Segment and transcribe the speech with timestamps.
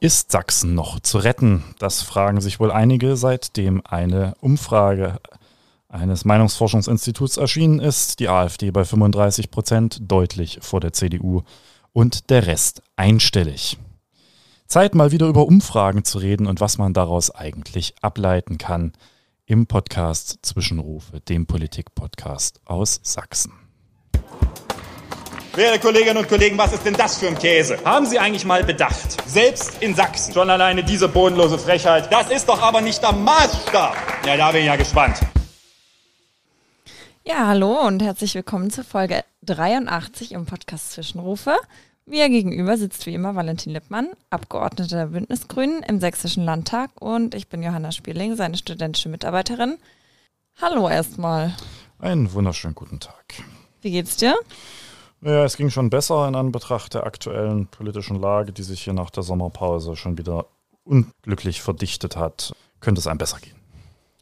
[0.00, 1.64] Ist Sachsen noch zu retten?
[1.80, 5.18] Das fragen sich wohl einige, seitdem eine Umfrage
[5.88, 8.20] eines Meinungsforschungsinstituts erschienen ist.
[8.20, 11.42] Die AfD bei 35 Prozent, deutlich vor der CDU
[11.92, 13.76] und der Rest einstellig.
[14.68, 18.92] Zeit mal wieder über Umfragen zu reden und was man daraus eigentlich ableiten kann
[19.46, 23.67] im Podcast Zwischenrufe, dem Politik-Podcast aus Sachsen.
[25.58, 27.84] Werte Kolleginnen und Kollegen, was ist denn das für ein Käse?
[27.84, 29.28] Haben Sie eigentlich mal bedacht?
[29.28, 30.32] Selbst in Sachsen.
[30.32, 32.12] Schon alleine diese bodenlose Frechheit.
[32.12, 33.96] Das ist doch aber nicht der Maßstab.
[34.24, 35.18] Ja, da bin ich ja gespannt.
[37.24, 41.56] Ja, hallo und herzlich willkommen zur Folge 83 im Podcast Zwischenrufe.
[42.06, 47.48] Mir gegenüber sitzt wie immer Valentin Lippmann, Abgeordneter der Bündnisgrünen im Sächsischen Landtag und ich
[47.48, 49.78] bin Johanna Spieling, seine studentische Mitarbeiterin.
[50.62, 51.52] Hallo erstmal.
[51.98, 53.24] Einen wunderschönen guten Tag.
[53.82, 54.36] Wie geht's dir?
[55.20, 59.10] Ja, es ging schon besser in Anbetracht der aktuellen politischen Lage, die sich hier nach
[59.10, 60.46] der Sommerpause schon wieder
[60.84, 62.52] unglücklich verdichtet hat.
[62.80, 63.56] Könnte es einem besser gehen.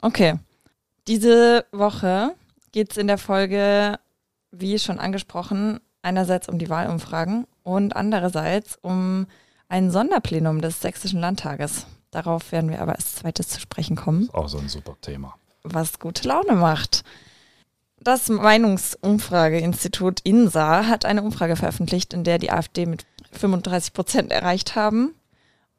[0.00, 0.38] Okay.
[1.06, 2.34] Diese Woche
[2.72, 3.98] geht es in der Folge,
[4.50, 9.26] wie schon angesprochen, einerseits um die Wahlumfragen und andererseits um
[9.68, 11.86] ein Sonderplenum des Sächsischen Landtages.
[12.10, 14.30] Darauf werden wir aber als zweites zu sprechen kommen.
[14.32, 15.34] Auch so ein super Thema.
[15.62, 17.04] Was gute Laune macht.
[18.00, 24.76] Das Meinungsumfrageinstitut INSA hat eine Umfrage veröffentlicht, in der die AfD mit 35 Prozent erreicht
[24.76, 25.14] haben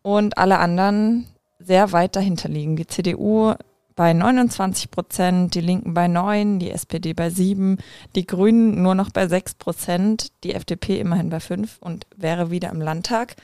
[0.02, 1.28] und alle anderen
[1.60, 2.76] sehr weit dahinter liegen.
[2.76, 3.54] Die CDU
[3.96, 7.78] bei 29 Prozent, die Linken bei 9, die SPD bei 7,
[8.16, 12.70] die Grünen nur noch bei 6 Prozent, die FDP immerhin bei 5 und wäre wieder
[12.70, 13.36] im Landtag.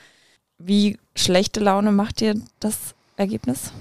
[0.58, 3.72] Wie schlechte Laune macht dir das Ergebnis?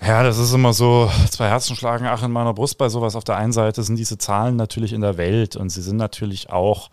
[0.00, 3.16] Ja, das ist immer so, zwei Herzen schlagen ach in meiner Brust bei sowas.
[3.16, 6.50] Auf der einen Seite sind diese Zahlen natürlich in der Welt und sie sind natürlich
[6.50, 6.90] auch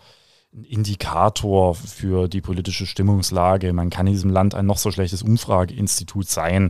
[0.56, 3.74] ein Indikator für die politische Stimmungslage.
[3.74, 6.70] Man kann in diesem Land ein noch so schlechtes Umfrageinstitut sein.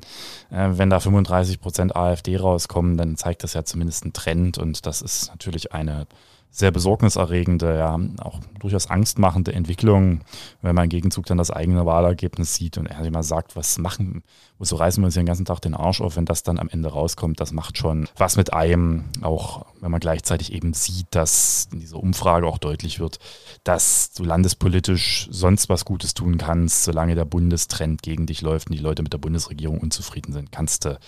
[0.50, 4.86] Äh, wenn da 35 Prozent AfD rauskommen, dann zeigt das ja zumindest einen Trend und
[4.86, 6.08] das ist natürlich eine
[6.55, 10.21] sehr besorgniserregende, ja, auch durchaus angstmachende Entwicklung,
[10.61, 14.21] wenn man im Gegenzug dann das eigene Wahlergebnis sieht und er immer sagt, was machen,
[14.59, 16.89] wozu reißen wir uns den ganzen Tag den Arsch auf, wenn das dann am Ende
[16.89, 21.80] rauskommt, das macht schon was mit einem, auch wenn man gleichzeitig eben sieht, dass in
[21.80, 23.17] dieser Umfrage auch deutlich wird,
[23.64, 28.75] dass du landespolitisch sonst was Gutes tun kannst, solange der Bundestrend gegen dich läuft und
[28.77, 30.99] die Leute mit der Bundesregierung unzufrieden sind, kannst du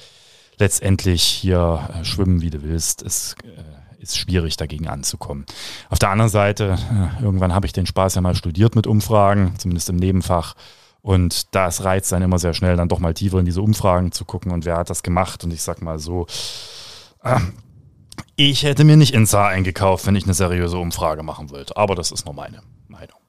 [0.57, 3.01] letztendlich hier äh, schwimmen, wie du willst.
[3.01, 5.45] Es äh, ist schwierig, dagegen anzukommen.
[5.89, 6.77] Auf der anderen Seite,
[7.19, 10.55] äh, irgendwann habe ich den Spaß ja mal studiert mit Umfragen, zumindest im Nebenfach.
[11.01, 14.25] Und das reizt dann immer sehr schnell, dann doch mal tiefer in diese Umfragen zu
[14.25, 15.43] gucken und wer hat das gemacht.
[15.43, 16.25] Und ich sag mal so,
[18.35, 21.77] ich hätte mir nicht Insa eingekauft, wenn ich eine seriöse Umfrage machen wollte.
[21.77, 23.19] Aber das ist nur meine Meinung.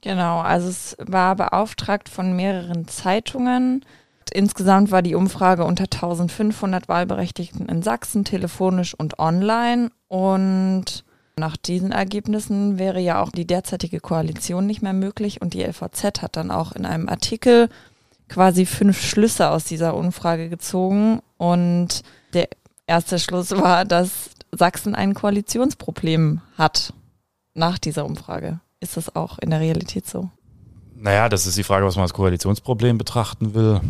[0.00, 3.84] Genau, also es war beauftragt von mehreren Zeitungen
[4.32, 9.90] Insgesamt war die Umfrage unter 1500 Wahlberechtigten in Sachsen, telefonisch und online.
[10.08, 11.04] Und
[11.36, 15.40] nach diesen Ergebnissen wäre ja auch die derzeitige Koalition nicht mehr möglich.
[15.40, 17.68] Und die LVZ hat dann auch in einem Artikel
[18.28, 21.20] quasi fünf Schlüsse aus dieser Umfrage gezogen.
[21.36, 22.02] Und
[22.34, 22.48] der
[22.86, 26.92] erste Schluss war, dass Sachsen ein Koalitionsproblem hat
[27.54, 28.60] nach dieser Umfrage.
[28.80, 30.30] Ist das auch in der Realität so?
[30.94, 33.80] Naja, das ist die Frage, was man als Koalitionsproblem betrachten will.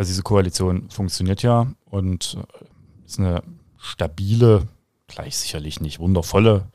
[0.00, 2.64] Also diese Koalition funktioniert ja und äh,
[3.04, 3.42] ist eine
[3.76, 4.66] stabile,
[5.08, 6.68] gleich sicherlich nicht wundervolle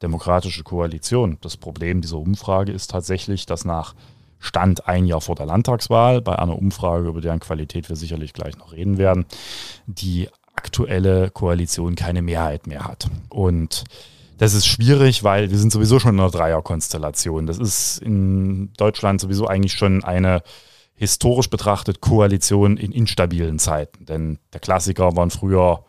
[0.00, 1.36] demokratische Koalition.
[1.42, 3.94] Das Problem dieser Umfrage ist tatsächlich, dass nach
[4.38, 8.56] Stand ein Jahr vor der Landtagswahl, bei einer Umfrage, über deren Qualität wir sicherlich gleich
[8.56, 9.26] noch reden werden,
[9.84, 13.10] die aktuelle Koalition keine Mehrheit mehr hat.
[13.28, 13.84] Und
[14.38, 17.46] das ist schwierig, weil wir sind sowieso schon in einer Dreierkonstellation.
[17.46, 20.42] Das ist in Deutschland sowieso eigentlich schon eine
[21.00, 24.04] historisch betrachtet Koalition in instabilen Zeiten.
[24.04, 25.82] Denn der Klassiker waren früher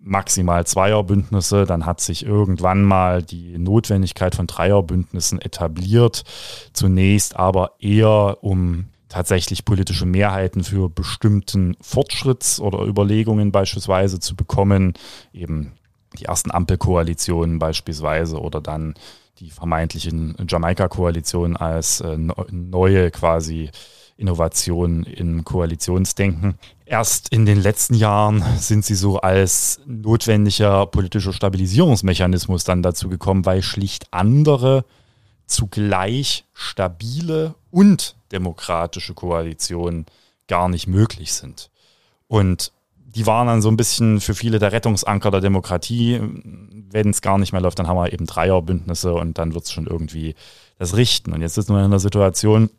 [0.00, 6.24] maximal Zweierbündnisse, dann hat sich irgendwann mal die Notwendigkeit von Dreierbündnissen etabliert,
[6.72, 14.94] zunächst aber eher um tatsächlich politische Mehrheiten für bestimmten Fortschritts- oder Überlegungen beispielsweise zu bekommen,
[15.32, 15.74] eben
[16.18, 18.94] die ersten Ampelkoalitionen beispielsweise oder dann
[19.38, 22.18] die vermeintlichen Jamaika-Koalitionen als äh,
[22.50, 23.70] neue quasi
[24.16, 26.54] Innovation in Koalitionsdenken.
[26.86, 33.44] Erst in den letzten Jahren sind sie so als notwendiger politischer Stabilisierungsmechanismus dann dazu gekommen,
[33.46, 34.84] weil schlicht andere
[35.46, 40.06] zugleich stabile und demokratische Koalitionen
[40.48, 41.70] gar nicht möglich sind.
[42.28, 42.72] Und
[43.14, 46.20] die waren dann so ein bisschen für viele der Rettungsanker der Demokratie.
[46.90, 49.72] Wenn es gar nicht mehr läuft, dann haben wir eben Dreierbündnisse und dann wird es
[49.72, 50.34] schon irgendwie
[50.78, 51.32] das richten.
[51.32, 52.70] Und jetzt ist man in einer Situation,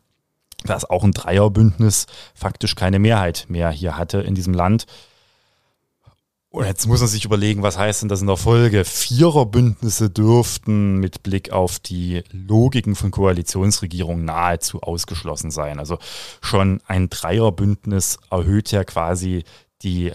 [0.66, 4.86] dass auch ein Dreierbündnis faktisch keine Mehrheit mehr hier hatte in diesem Land.
[6.56, 8.86] Und jetzt muss man sich überlegen, was heißt denn das in der Folge?
[8.86, 15.78] Viererbündnisse dürften mit Blick auf die Logiken von Koalitionsregierungen nahezu ausgeschlossen sein.
[15.78, 15.98] Also
[16.40, 19.44] schon ein Dreierbündnis erhöht ja quasi
[19.82, 20.12] die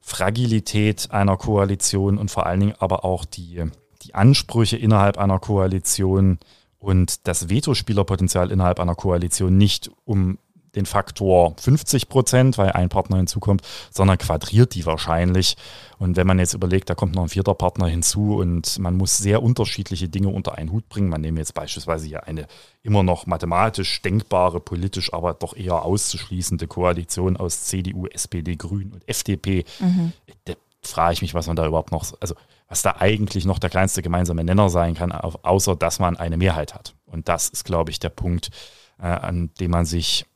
[0.00, 3.62] Fragilität einer Koalition und vor allen Dingen aber auch die,
[4.02, 6.38] die Ansprüche innerhalb einer Koalition
[6.78, 10.38] und das Vetospielerpotenzial innerhalb einer Koalition nicht um
[10.76, 15.56] den Faktor 50 Prozent, weil ein Partner hinzukommt, sondern quadriert die wahrscheinlich.
[15.98, 19.16] Und wenn man jetzt überlegt, da kommt noch ein vierter Partner hinzu und man muss
[19.16, 21.08] sehr unterschiedliche Dinge unter einen Hut bringen.
[21.08, 22.46] Man nehme jetzt beispielsweise hier eine
[22.82, 29.08] immer noch mathematisch denkbare, politisch aber doch eher auszuschließende Koalition aus CDU, SPD, Grün und
[29.08, 29.64] FDP.
[29.80, 30.12] Mhm.
[30.44, 30.52] Da
[30.82, 32.34] frage ich mich, was man da überhaupt noch, also
[32.68, 36.74] was da eigentlich noch der kleinste gemeinsame Nenner sein kann, außer dass man eine Mehrheit
[36.74, 36.94] hat.
[37.04, 38.50] Und das ist, glaube ich, der Punkt,
[38.98, 40.26] äh, an dem man sich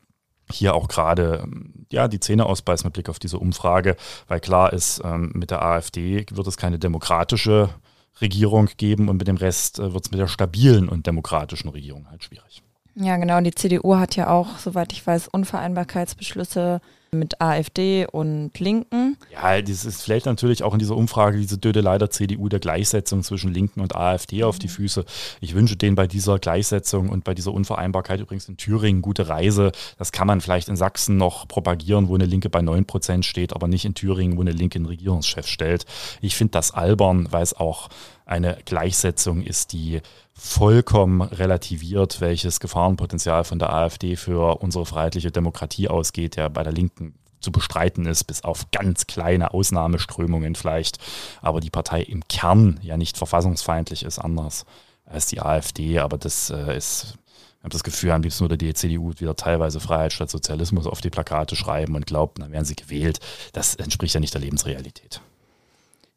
[0.52, 1.46] hier auch gerade
[1.92, 3.96] ja, die Zähne ausbeißt mit Blick auf diese Umfrage,
[4.28, 7.70] weil klar ist, ähm, mit der AfD wird es keine demokratische
[8.20, 12.08] Regierung geben und mit dem Rest äh, wird es mit der stabilen und demokratischen Regierung
[12.10, 12.62] halt schwierig.
[12.94, 13.40] Ja, genau.
[13.40, 16.80] Die CDU hat ja auch, soweit ich weiß, Unvereinbarkeitsbeschlüsse
[17.12, 19.16] mit AfD und Linken.
[19.32, 23.22] Ja, das ist vielleicht natürlich auch in dieser Umfrage diese Döde leider CDU der Gleichsetzung
[23.22, 24.72] zwischen Linken und AfD auf die mhm.
[24.72, 25.04] Füße.
[25.40, 29.72] Ich wünsche denen bei dieser Gleichsetzung und bei dieser Unvereinbarkeit übrigens in Thüringen gute Reise.
[29.98, 33.66] Das kann man vielleicht in Sachsen noch propagieren, wo eine Linke bei 9% steht, aber
[33.66, 35.86] nicht in Thüringen, wo eine Linke einen Regierungschef stellt.
[36.20, 37.88] Ich finde das albern, weil es auch
[38.30, 40.00] eine Gleichsetzung ist, die
[40.34, 46.72] vollkommen relativiert, welches Gefahrenpotenzial von der AfD für unsere freiheitliche Demokratie ausgeht, der bei der
[46.72, 50.98] Linken zu bestreiten ist, bis auf ganz kleine Ausnahmeströmungen vielleicht.
[51.42, 54.64] Aber die Partei im Kern ja nicht verfassungsfeindlich ist, anders
[55.04, 55.98] als die AfD.
[55.98, 57.14] Aber das äh, ist,
[57.58, 61.00] ich habe das Gefühl, am liebsten würde die CDU wieder teilweise Freiheit statt Sozialismus auf
[61.00, 63.18] die Plakate schreiben und glaubt, dann werden sie gewählt.
[63.52, 65.20] Das entspricht ja nicht der Lebensrealität.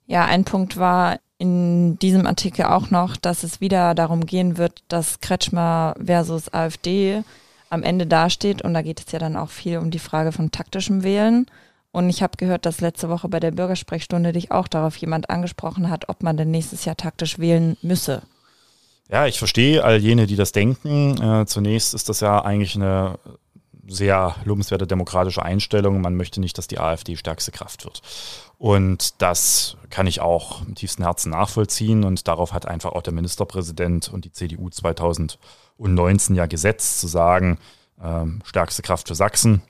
[0.06, 4.82] Ja, ein Punkt war in diesem Artikel auch noch, dass es wieder darum gehen wird,
[4.88, 7.22] dass Kretschmer versus AfD
[7.70, 8.62] am Ende dasteht.
[8.62, 11.46] Und da geht es ja dann auch viel um die Frage von taktischem Wählen.
[11.92, 15.90] Und ich habe gehört, dass letzte Woche bei der Bürgersprechstunde dich auch darauf jemand angesprochen
[15.90, 18.22] hat, ob man denn nächstes Jahr taktisch wählen müsse.
[19.12, 21.22] Ja, ich verstehe all jene, die das denken.
[21.22, 23.20] Äh, zunächst ist das ja eigentlich eine
[23.88, 26.02] sehr lobenswerte demokratische Einstellung.
[26.02, 28.02] Man möchte nicht, dass die AfD stärkste Kraft wird.
[28.58, 32.04] Und das kann ich auch im tiefsten Herzen nachvollziehen.
[32.04, 37.58] Und darauf hat einfach auch der Ministerpräsident und die CDU 2019 ja gesetzt, zu sagen,
[38.02, 39.62] ähm, stärkste Kraft für Sachsen,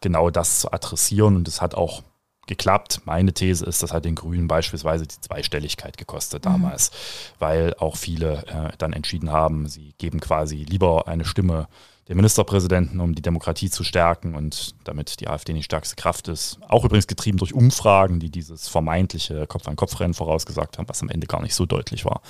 [0.00, 1.36] genau das zu adressieren.
[1.36, 2.02] Und es hat auch
[2.46, 3.02] geklappt.
[3.04, 6.50] Meine These ist, das hat den Grünen beispielsweise die Zweistelligkeit gekostet mhm.
[6.50, 6.90] damals,
[7.38, 11.68] weil auch viele äh, dann entschieden haben, sie geben quasi lieber eine Stimme
[12.08, 16.58] der Ministerpräsidenten, um die Demokratie zu stärken und damit die AfD die stärkste Kraft ist.
[16.68, 21.42] Auch übrigens getrieben durch Umfragen, die dieses vermeintliche Kopf-an-Kopf-Rennen vorausgesagt haben, was am Ende gar
[21.42, 22.22] nicht so deutlich war.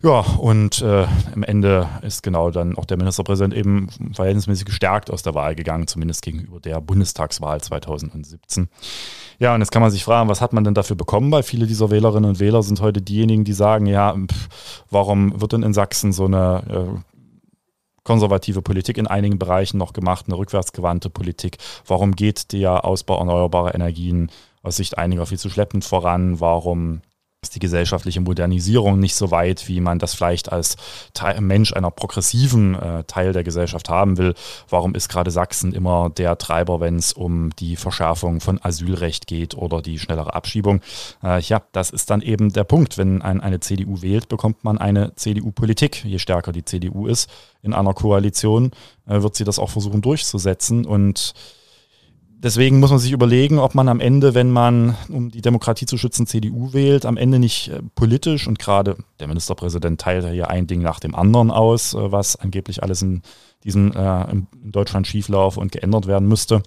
[0.00, 5.24] Ja, und äh, am Ende ist genau dann auch der Ministerpräsident eben verhältnismäßig gestärkt aus
[5.24, 8.68] der Wahl gegangen, zumindest gegenüber der Bundestagswahl 2017.
[9.40, 11.32] Ja, und jetzt kann man sich fragen, was hat man denn dafür bekommen?
[11.32, 15.52] Weil viele dieser Wählerinnen und Wähler sind heute diejenigen, die sagen, ja, pff, warum wird
[15.52, 17.17] denn in Sachsen so eine äh,
[18.08, 21.58] konservative Politik in einigen Bereichen noch gemacht, eine rückwärtsgewandte Politik.
[21.86, 24.30] Warum geht der Ausbau erneuerbarer Energien
[24.62, 26.40] aus Sicht einiger viel zu schleppend voran?
[26.40, 27.02] Warum
[27.42, 30.76] ist die gesellschaftliche Modernisierung nicht so weit, wie man das vielleicht als
[31.14, 34.34] Teil, Mensch einer progressiven äh, Teil der Gesellschaft haben will.
[34.68, 39.54] Warum ist gerade Sachsen immer der Treiber, wenn es um die Verschärfung von Asylrecht geht
[39.54, 40.80] oder die schnellere Abschiebung?
[41.22, 42.98] Äh, ja, das ist dann eben der Punkt.
[42.98, 46.04] Wenn ein, eine CDU wählt, bekommt man eine CDU-Politik.
[46.04, 47.30] Je stärker die CDU ist
[47.62, 48.72] in einer Koalition,
[49.06, 51.34] äh, wird sie das auch versuchen durchzusetzen und
[52.42, 55.98] deswegen muss man sich überlegen, ob man am Ende, wenn man, um die Demokratie zu
[55.98, 60.50] schützen, CDU wählt, am Ende nicht äh, politisch und gerade der Ministerpräsident teilt ja hier
[60.50, 63.22] ein Ding nach dem anderen aus, äh, was angeblich alles in
[63.64, 66.62] diesen äh, in Deutschland schieflaufe und geändert werden müsste.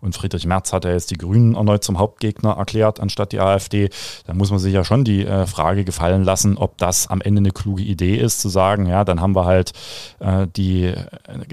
[0.00, 3.88] Und Friedrich Merz hat ja jetzt die Grünen erneut zum Hauptgegner erklärt, anstatt die AfD.
[4.26, 7.40] Da muss man sich ja schon die äh, Frage gefallen lassen, ob das am Ende
[7.40, 9.72] eine kluge Idee ist, zu sagen, ja, dann haben wir halt
[10.20, 10.94] äh, die äh,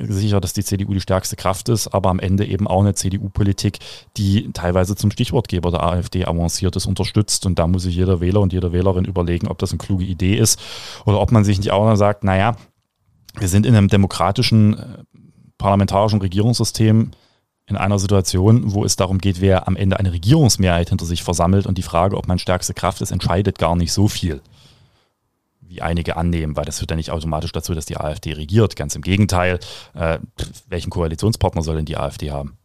[0.07, 3.79] sicher, dass die CDU die stärkste Kraft ist, aber am Ende eben auch eine CDU-Politik,
[4.17, 7.45] die teilweise zum Stichwortgeber der AfD avanciert ist, unterstützt.
[7.45, 10.35] Und da muss sich jeder Wähler und jede Wählerin überlegen, ob das eine kluge Idee
[10.35, 10.59] ist
[11.05, 12.55] oder ob man sich nicht auch noch sagt, naja,
[13.37, 15.03] wir sind in einem demokratischen äh,
[15.57, 17.11] parlamentarischen Regierungssystem
[17.67, 21.65] in einer Situation, wo es darum geht, wer am Ende eine Regierungsmehrheit hinter sich versammelt
[21.65, 24.41] und die Frage, ob man stärkste Kraft ist, entscheidet gar nicht so viel.
[25.61, 28.75] wie einige annehmen, weil das führt ja nicht automatisch dazu, dass die AfD regiert.
[28.75, 29.57] Ganz im Gegenteil,
[29.93, 30.19] äh,
[30.67, 32.57] welchen Koalitionspartner soll denn die AfD haben?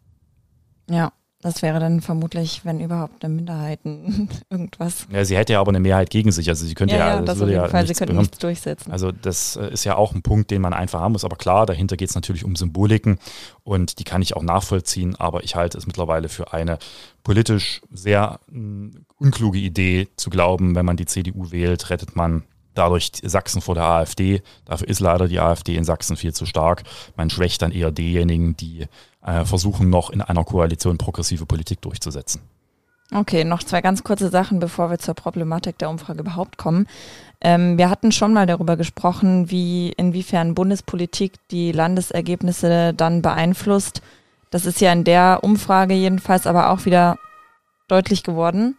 [0.91, 1.13] Ja,
[1.43, 5.07] das wäre dann vermutlich, wenn überhaupt, eine Minderheiten irgendwas.
[5.11, 6.49] Ja, sie hätte ja aber eine Mehrheit gegen sich.
[6.49, 8.17] Also sie könnte ja, ja, das, das auf jeden ja Fall, sie bewirken.
[8.17, 8.91] nichts durchsetzen.
[8.91, 11.25] Also das äh, ist ja auch ein Punkt, den man einfach haben muss.
[11.25, 13.19] Aber klar, dahinter geht es natürlich um Symboliken
[13.65, 15.15] und die kann ich auch nachvollziehen.
[15.17, 16.79] Aber ich halte es mittlerweile für eine
[17.23, 22.45] politisch sehr mh, unkluge Idee zu glauben, wenn man die CDU wählt, rettet man
[22.77, 24.43] dadurch Sachsen vor der AfD.
[24.65, 26.83] Dafür ist leider die AfD in Sachsen viel zu stark.
[27.17, 28.87] Man schwächt dann eher diejenigen, die
[29.25, 32.41] äh, versuchen noch in einer Koalition progressive Politik durchzusetzen.
[33.15, 36.89] Okay, noch zwei ganz kurze Sachen, bevor wir zur Problematik der Umfrage überhaupt kommen.
[37.41, 44.03] Ähm, wir hatten schon mal darüber gesprochen, wie inwiefern Bundespolitik die Landesergebnisse dann beeinflusst.
[44.51, 47.17] Das ist ja in der Umfrage jedenfalls aber auch wieder
[47.89, 48.77] deutlich geworden,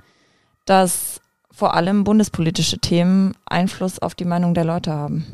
[0.66, 1.22] dass
[1.58, 5.26] vor allem bundespolitische Themen Einfluss auf die Meinung der Leute haben.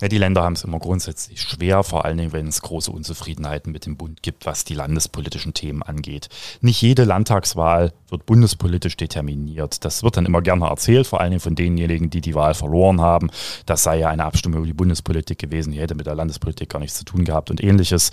[0.00, 3.70] Ja, die Länder haben es immer grundsätzlich schwer, vor allen Dingen, wenn es große Unzufriedenheiten
[3.70, 6.30] mit dem Bund gibt, was die landespolitischen Themen angeht.
[6.62, 9.84] Nicht jede Landtagswahl wird bundespolitisch determiniert.
[9.84, 13.02] Das wird dann immer gerne erzählt, vor allen Dingen von denjenigen, die die Wahl verloren
[13.02, 13.28] haben.
[13.66, 16.78] Das sei ja eine Abstimmung über die Bundespolitik gewesen, die hätte mit der Landespolitik gar
[16.78, 18.10] nichts zu tun gehabt und ähnliches.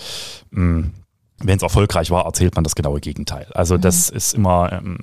[0.51, 0.91] Hm,
[1.41, 3.47] Wenn es erfolgreich war, erzählt man das genaue Gegenteil.
[3.53, 4.97] Also das ist immer ähm,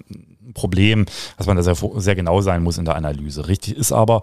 [0.56, 3.46] Problem, dass man da sehr, sehr genau sein muss in der Analyse.
[3.46, 4.22] Richtig ist aber,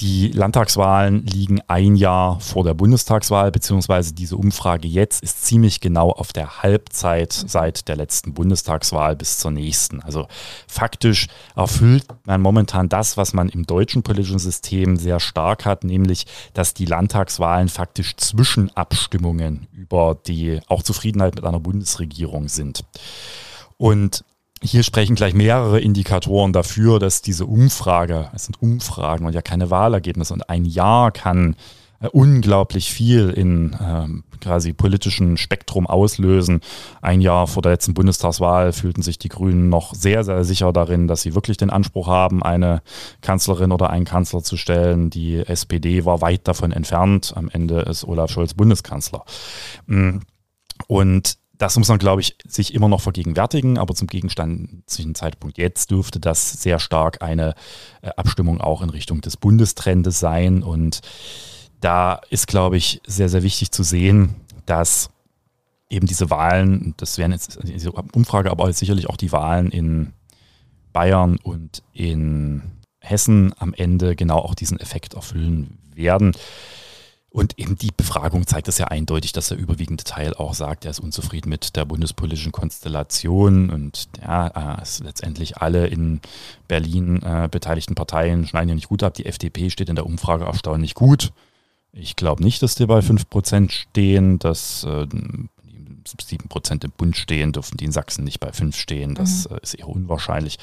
[0.00, 6.10] die Landtagswahlen liegen ein Jahr vor der Bundestagswahl, beziehungsweise diese Umfrage jetzt ist ziemlich genau
[6.10, 10.00] auf der Halbzeit seit der letzten Bundestagswahl bis zur nächsten.
[10.00, 10.28] Also
[10.68, 16.26] faktisch erfüllt man momentan das, was man im deutschen politischen System sehr stark hat, nämlich,
[16.54, 22.84] dass die Landtagswahlen faktisch Zwischenabstimmungen über die auch Zufriedenheit mit einer Bundesregierung sind.
[23.78, 24.24] Und
[24.62, 29.70] hier sprechen gleich mehrere Indikatoren dafür, dass diese Umfrage, es sind Umfragen und ja keine
[29.70, 31.56] Wahlergebnisse, und ein Jahr kann
[32.00, 36.60] äh, unglaublich viel in ähm, quasi politischen Spektrum auslösen.
[37.02, 41.08] Ein Jahr vor der letzten Bundestagswahl fühlten sich die Grünen noch sehr, sehr sicher darin,
[41.08, 42.82] dass sie wirklich den Anspruch haben, eine
[43.20, 45.10] Kanzlerin oder einen Kanzler zu stellen.
[45.10, 47.32] Die SPD war weit davon entfernt.
[47.34, 49.24] Am Ende ist Olaf Scholz Bundeskanzler.
[49.86, 50.18] Mm.
[50.86, 55.90] Und das muss man, glaube ich, sich immer noch vergegenwärtigen, aber zum gegenständlichen Zeitpunkt jetzt
[55.90, 57.54] dürfte das sehr stark eine
[58.00, 60.62] äh, Abstimmung auch in Richtung des Bundestrendes sein.
[60.62, 61.00] Und
[61.80, 64.36] da ist, glaube ich, sehr, sehr wichtig zu sehen,
[64.66, 65.10] dass
[65.90, 70.12] eben diese Wahlen, das wären jetzt diese Umfrage, aber sicherlich auch die Wahlen in
[70.92, 72.62] Bayern und in
[73.00, 76.32] Hessen am Ende genau auch diesen Effekt erfüllen werden.
[77.30, 80.92] Und eben die Befragung zeigt es ja eindeutig, dass der überwiegende Teil auch sagt, er
[80.92, 86.20] ist unzufrieden mit der bundespolitischen Konstellation und ja, äh, letztendlich alle in
[86.68, 89.12] Berlin äh, beteiligten Parteien schneiden ja nicht gut ab.
[89.14, 91.32] Die FDP steht in der Umfrage erstaunlich gut.
[91.92, 94.38] Ich glaube nicht, dass die bei 5% stehen.
[94.38, 95.06] Dass äh,
[96.16, 99.14] 7% im Bund stehen, dürfen die in Sachsen nicht bei 5 stehen.
[99.14, 99.58] Das mhm.
[99.62, 100.58] ist eher unwahrscheinlich.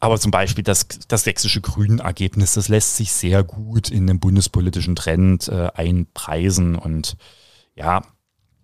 [0.00, 4.96] Aber zum Beispiel das, das sächsische Grünen-Ergebnis, das lässt sich sehr gut in den bundespolitischen
[4.96, 6.76] Trend äh, einpreisen.
[6.76, 7.16] Und
[7.74, 8.02] ja,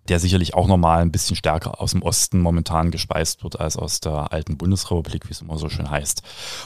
[0.09, 3.99] der sicherlich auch nochmal ein bisschen stärker aus dem Osten momentan gespeist wird als aus
[3.99, 6.21] der alten Bundesrepublik, wie es immer so schön heißt.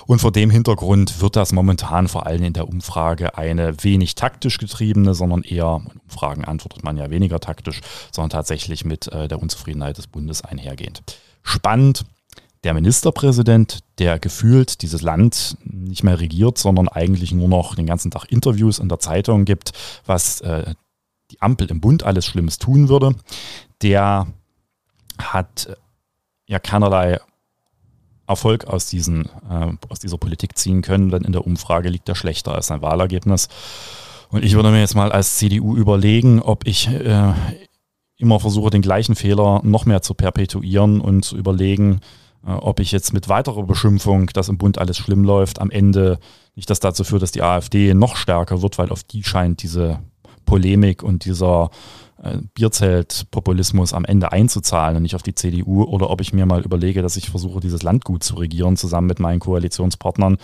[0.08, 4.58] Und vor dem Hintergrund wird das momentan vor allem in der Umfrage eine wenig taktisch
[4.58, 9.41] getriebene, sondern eher, in Umfragen antwortet man ja weniger taktisch, sondern tatsächlich mit äh, der
[9.41, 11.03] Unzufriedenheit des Bundes einhergehend.
[11.44, 12.06] Spannend,
[12.63, 18.12] der Ministerpräsident, der gefühlt dieses Land nicht mehr regiert, sondern eigentlich nur noch den ganzen
[18.12, 19.74] Tag Interviews in der Zeitung gibt,
[20.06, 20.74] was äh,
[21.31, 23.15] die Ampel im Bund alles Schlimmes tun würde,
[23.81, 24.27] der
[25.17, 25.75] hat äh,
[26.48, 27.19] ja keinerlei
[28.27, 32.15] Erfolg aus, diesen, äh, aus dieser Politik ziehen können, denn in der Umfrage liegt er
[32.15, 33.48] schlechter als sein Wahlergebnis.
[34.29, 37.34] Und ich würde mir jetzt mal als CDU überlegen, ob ich äh,
[38.17, 42.01] immer versuche, den gleichen Fehler noch mehr zu perpetuieren und zu überlegen,
[42.46, 46.19] äh, ob ich jetzt mit weiterer Beschimpfung, dass im Bund alles schlimm läuft, am Ende
[46.55, 50.00] nicht das dazu führt, dass die AfD noch stärker wird, weil auf die scheint diese
[50.48, 51.70] Polemik und dieser
[52.24, 56.63] äh, Bierzelt-Populismus am Ende einzuzahlen und nicht auf die CDU oder ob ich mir mal
[56.63, 60.38] überlege, dass ich versuche, dieses Land gut zu regieren, zusammen mit meinen Koalitionspartnern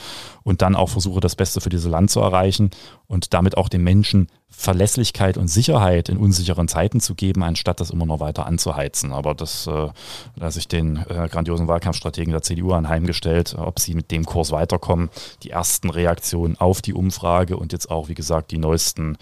[0.43, 2.69] und dann auch versuche, das Beste für dieses Land zu erreichen
[3.07, 7.89] und damit auch den Menschen Verlässlichkeit und Sicherheit in unsicheren Zeiten zu geben, anstatt das
[7.89, 9.11] immer noch weiter anzuheizen.
[9.11, 9.89] Aber das äh,
[10.35, 15.09] lasse ich den äh, grandiosen Wahlkampfstrategen der CDU anheimgestellt, ob sie mit dem Kurs weiterkommen.
[15.41, 19.17] Die ersten Reaktionen auf die Umfrage und jetzt auch, wie gesagt, die neuesten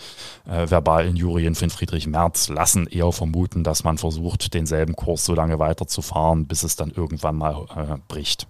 [0.46, 5.60] äh, Verbalinjurien von Friedrich Merz lassen eher vermuten, dass man versucht, denselben Kurs so lange
[5.60, 8.48] weiterzufahren, bis es dann irgendwann mal äh, bricht.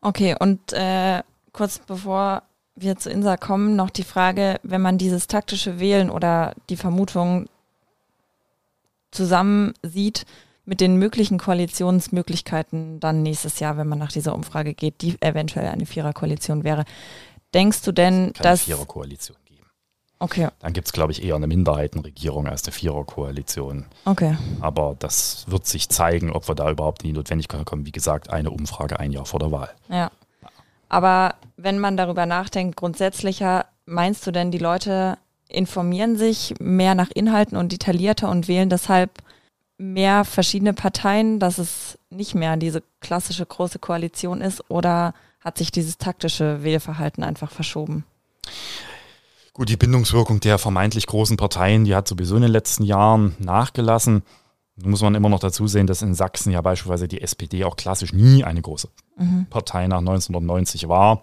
[0.00, 1.22] Okay, und äh,
[1.52, 2.42] kurz bevor
[2.74, 7.46] wir zu Insa kommen, noch die Frage, wenn man dieses taktische Wählen oder die Vermutung
[9.10, 10.24] zusammen sieht
[10.64, 15.66] mit den möglichen Koalitionsmöglichkeiten dann nächstes Jahr, wenn man nach dieser Umfrage geht, die eventuell
[15.66, 16.84] eine Viererkoalition wäre.
[17.52, 18.62] Denkst du denn, Keine dass.
[18.62, 19.66] Viererkoalition geben.
[20.18, 23.86] Okay, Dann gibt es, glaube ich, eher eine Minderheitenregierung als eine Viererkoalition.
[24.04, 24.36] okay.
[24.60, 27.84] Aber das wird sich zeigen, ob wir da überhaupt in die Notwendigkeit kommen.
[27.84, 29.70] Wie gesagt, eine Umfrage ein Jahr vor der Wahl.
[29.88, 30.12] Ja.
[30.92, 35.16] Aber wenn man darüber nachdenkt, grundsätzlicher, meinst du denn, die Leute
[35.48, 39.10] informieren sich mehr nach Inhalten und detaillierter und wählen deshalb
[39.78, 45.72] mehr verschiedene Parteien, dass es nicht mehr diese klassische große Koalition ist oder hat sich
[45.72, 48.04] dieses taktische Wählverhalten einfach verschoben?
[49.54, 54.24] Gut, die Bindungswirkung der vermeintlich großen Parteien, die hat sowieso in den letzten Jahren nachgelassen.
[54.84, 58.12] Muss man immer noch dazu sehen, dass in Sachsen ja beispielsweise die SPD auch klassisch
[58.12, 58.88] nie eine große
[59.50, 61.22] Partei nach 1990 war.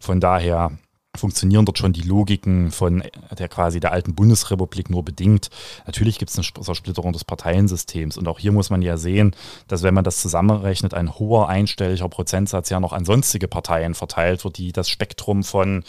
[0.00, 0.72] Von daher
[1.16, 3.02] funktionieren dort schon die Logiken von
[3.38, 5.50] der quasi der alten Bundesrepublik nur bedingt.
[5.86, 9.34] Natürlich gibt es eine Zersplitterung des Parteiensystems und auch hier muss man ja sehen,
[9.68, 14.44] dass wenn man das zusammenrechnet, ein hoher einstelliger Prozentsatz ja noch an sonstige Parteien verteilt
[14.44, 15.84] wird, die das Spektrum von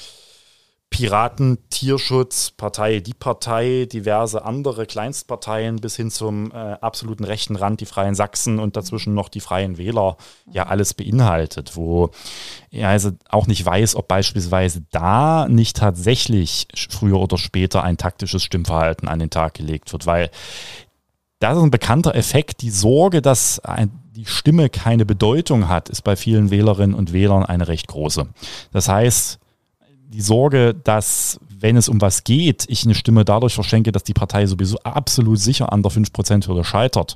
[0.89, 7.81] Piraten, Tierschutz, Partei, die Partei, diverse andere Kleinstparteien bis hin zum äh, absoluten rechten Rand,
[7.81, 10.17] die Freien Sachsen und dazwischen noch die Freien Wähler,
[10.49, 12.09] ja alles beinhaltet, wo
[12.71, 18.41] ja also auch nicht weiß, ob beispielsweise da nicht tatsächlich früher oder später ein taktisches
[18.43, 20.31] Stimmverhalten an den Tag gelegt wird, weil
[21.39, 22.61] das ist ein bekannter Effekt.
[22.61, 23.61] Die Sorge, dass
[24.15, 28.27] die Stimme keine Bedeutung hat, ist bei vielen Wählerinnen und Wählern eine recht große.
[28.71, 29.39] Das heißt,
[30.07, 34.13] die Sorge, dass, wenn es um was geht, ich eine Stimme dadurch verschenke, dass die
[34.13, 37.15] Partei sowieso absolut sicher an der 5%-Hürde scheitert,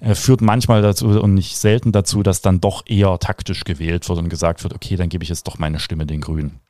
[0.00, 4.18] äh, führt manchmal dazu und nicht selten dazu, dass dann doch eher taktisch gewählt wird
[4.18, 6.60] und gesagt wird, okay, dann gebe ich jetzt doch meine Stimme den Grünen.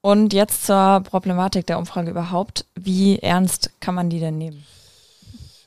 [0.00, 2.66] Und jetzt zur Problematik der Umfrage überhaupt.
[2.74, 4.64] Wie ernst kann man die denn nehmen?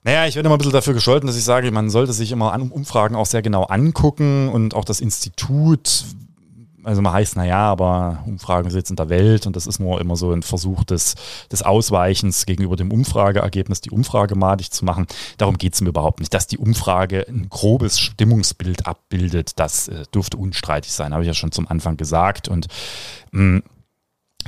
[0.04, 2.54] Naja, ich werde immer ein bisschen dafür gescholten, dass ich sage, man sollte sich immer
[2.54, 6.06] an Umfragen auch sehr genau angucken und auch das Institut,
[6.88, 10.16] also man heißt, naja, aber Umfragen sind in der Welt und das ist nur immer
[10.16, 11.16] so ein Versuch des,
[11.52, 15.06] des Ausweichens gegenüber dem Umfrageergebnis, die Umfrage madig zu machen.
[15.38, 16.34] Darum geht es mir überhaupt nicht.
[16.34, 21.34] Dass die Umfrage ein grobes Stimmungsbild abbildet, das äh, dürfte unstreitig sein, habe ich ja
[21.34, 22.48] schon zum Anfang gesagt.
[22.48, 22.68] Und
[23.32, 23.64] mh,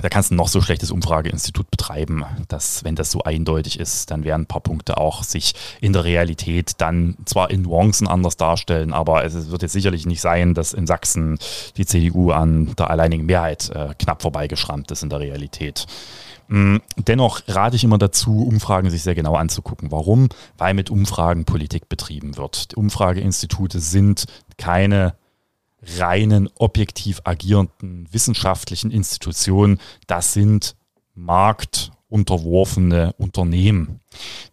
[0.01, 4.23] da kannst du noch so schlechtes Umfrageinstitut betreiben, dass, wenn das so eindeutig ist, dann
[4.23, 8.93] werden ein paar Punkte auch sich in der Realität dann zwar in Nuancen anders darstellen,
[8.93, 11.38] aber es wird jetzt sicherlich nicht sein, dass in Sachsen
[11.77, 15.85] die CDU an der alleinigen Mehrheit äh, knapp vorbeigeschrammt ist in der Realität.
[16.49, 19.91] Mm, Dennoch rate ich immer dazu, Umfragen sich sehr genau anzugucken.
[19.91, 20.29] Warum?
[20.57, 22.71] Weil mit Umfragen Politik betrieben wird.
[22.71, 24.25] Die Umfrageinstitute sind
[24.57, 25.13] keine
[25.81, 30.75] reinen objektiv agierenden wissenschaftlichen Institutionen, das sind
[31.15, 33.99] marktunterworfene Unternehmen,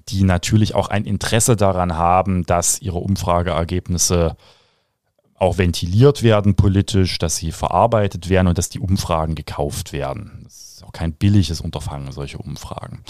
[0.08, 4.36] die natürlich auch ein Interesse daran haben, dass ihre Umfrageergebnisse
[5.38, 10.40] auch ventiliert werden politisch, dass sie verarbeitet werden und dass die Umfragen gekauft werden.
[10.44, 13.02] Das ist auch kein billiges Unterfangen, solche Umfragen.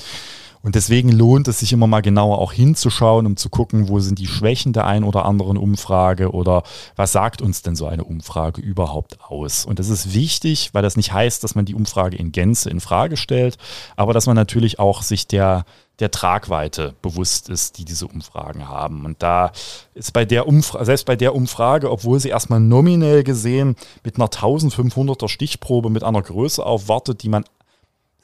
[0.66, 4.18] Und deswegen lohnt es sich immer mal genauer auch hinzuschauen, um zu gucken, wo sind
[4.18, 6.64] die Schwächen der ein oder anderen Umfrage oder
[6.96, 9.64] was sagt uns denn so eine Umfrage überhaupt aus.
[9.64, 12.81] Und das ist wichtig, weil das nicht heißt, dass man die Umfrage in Gänze in
[12.81, 13.59] Frage stellt,
[13.94, 15.64] aber dass man natürlich auch sich der
[15.98, 19.07] der Tragweite bewusst ist, die diese Umfragen haben.
[19.07, 19.52] Und da
[19.94, 24.26] ist bei der Umfrage, selbst bei der Umfrage, obwohl sie erstmal nominell gesehen mit einer
[24.26, 27.44] 1500er Stichprobe mit einer Größe aufwartet, die man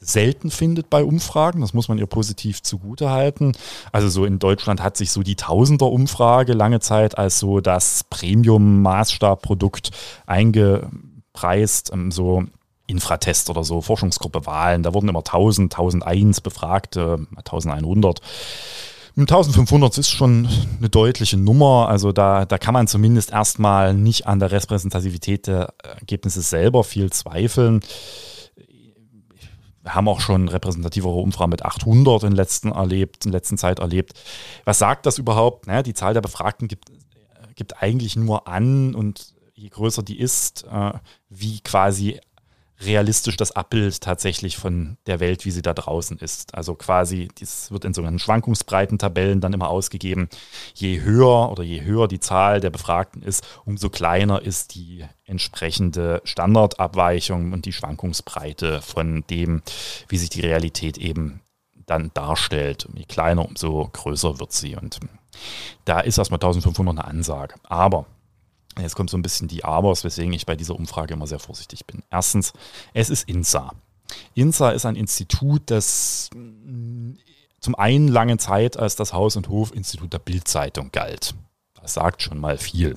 [0.03, 1.61] selten findet bei Umfragen.
[1.61, 3.53] Das muss man ihr positiv zugutehalten.
[3.93, 9.91] Also so in Deutschland hat sich so die Tausender-Umfrage lange Zeit als so das Premium-Maßstabprodukt
[10.27, 11.93] eingepreist.
[11.93, 12.45] Ähm, so
[12.87, 14.83] Infratest oder so, Forschungsgruppe Wahlen.
[14.83, 18.21] Da wurden immer 1000, 1001 Befragte, 1100.
[19.17, 21.89] 1500 ist schon eine deutliche Nummer.
[21.89, 27.11] Also da, da kann man zumindest erstmal nicht an der Repräsentativität der Ergebnisse selber viel
[27.11, 27.81] zweifeln.
[29.83, 34.13] Wir haben auch schon repräsentativere Umfragen mit 800 in letzten erlebt, in letzter Zeit erlebt.
[34.65, 35.67] Was sagt das überhaupt?
[35.67, 36.93] Naja, die Zahl der Befragten gibt,
[37.57, 40.93] gibt eigentlich nur an und je größer die ist, äh,
[41.29, 42.21] wie quasi
[42.85, 46.55] realistisch das Abbild tatsächlich von der Welt, wie sie da draußen ist.
[46.55, 50.29] Also quasi, das wird in sogenannten Schwankungsbreitentabellen dann immer ausgegeben.
[50.75, 56.21] Je höher oder je höher die Zahl der Befragten ist, umso kleiner ist die entsprechende
[56.25, 59.63] Standardabweichung und die Schwankungsbreite von dem,
[60.09, 61.41] wie sich die Realität eben
[61.87, 62.89] dann darstellt.
[62.95, 64.77] Je kleiner, umso größer wird sie.
[64.77, 65.01] Und
[65.85, 67.55] da ist erstmal 1500 eine Ansage.
[67.65, 68.07] Aber
[68.81, 71.87] Jetzt kommt so ein bisschen die Abers, weswegen ich bei dieser Umfrage immer sehr vorsichtig
[71.87, 72.03] bin.
[72.11, 72.53] Erstens,
[72.95, 73.73] es ist INSA.
[74.35, 77.13] INSA ist ein Institut, das mm,
[77.61, 81.35] zum einen lange Zeit als das Haus- und Hofinstitut der Bildzeitung galt.
[81.81, 82.97] Das sagt schon mal viel.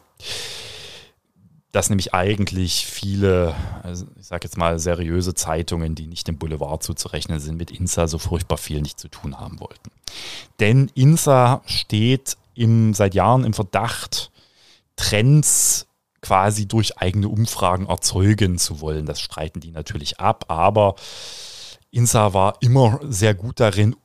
[1.72, 6.82] Dass nämlich eigentlich viele, also ich sage jetzt mal, seriöse Zeitungen, die nicht dem Boulevard
[6.84, 9.92] zuzurechnen sind, mit INSA so furchtbar viel nicht zu tun haben wollten.
[10.60, 14.32] Denn INSA steht im, seit Jahren im Verdacht,
[14.96, 15.88] Trends
[16.22, 19.06] quasi durch eigene Umfragen erzeugen zu wollen.
[19.06, 20.96] Das streiten die natürlich ab, aber
[21.92, 23.96] INSA war immer sehr gut darin,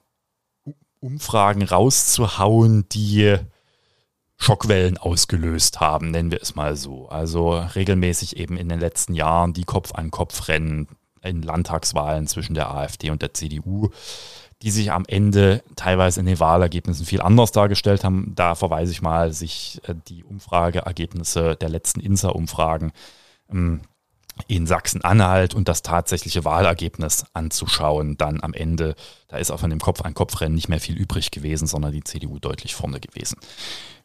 [1.00, 3.36] Umfragen rauszuhauen, die
[4.36, 7.08] Schockwellen ausgelöst haben, nennen wir es mal so.
[7.08, 10.88] Also regelmäßig eben in den letzten Jahren die Kopf-an-Kopf-Rennen
[11.22, 13.90] in Landtagswahlen zwischen der AfD und der CDU
[14.62, 18.32] die sich am Ende teilweise in den Wahlergebnissen viel anders dargestellt haben.
[18.34, 22.92] Da verweise ich mal sich äh, die Umfrageergebnisse der letzten INSA-Umfragen
[23.50, 23.80] ähm,
[24.48, 28.16] in Sachsen-Anhalt und das tatsächliche Wahlergebnis anzuschauen.
[28.16, 28.94] Dann am Ende,
[29.28, 32.74] da ist auch von dem Kopf-an-Kopf-Rennen nicht mehr viel übrig gewesen, sondern die CDU deutlich
[32.74, 33.38] vorne gewesen.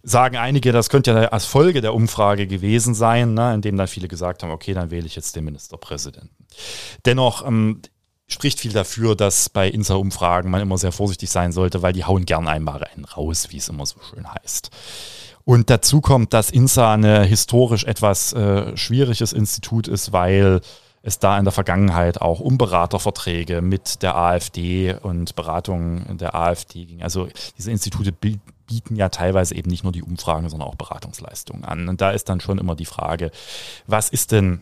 [0.04, 4.08] Sagen einige, das könnte ja als Folge der Umfrage gewesen sein, ne, indem dann viele
[4.08, 6.46] gesagt haben, okay, dann wähle ich jetzt den Ministerpräsidenten.
[7.06, 7.82] Dennoch ähm,
[8.28, 12.26] spricht viel dafür, dass bei Insa-Umfragen man immer sehr vorsichtig sein sollte, weil die hauen
[12.26, 14.70] gern einmal einen raus, wie es immer so schön heißt.
[15.46, 20.60] Und dazu kommt, dass INSA eine historisch etwas äh, schwieriges Institut ist, weil
[21.04, 26.86] es da in der Vergangenheit auch um Beraterverträge mit der AfD und Beratungen der AfD
[26.86, 27.04] ging.
[27.04, 27.28] Also
[27.60, 31.88] diese Institute bieten ja teilweise eben nicht nur die Umfragen, sondern auch Beratungsleistungen an.
[31.90, 33.30] Und da ist dann schon immer die Frage,
[33.86, 34.62] was ist denn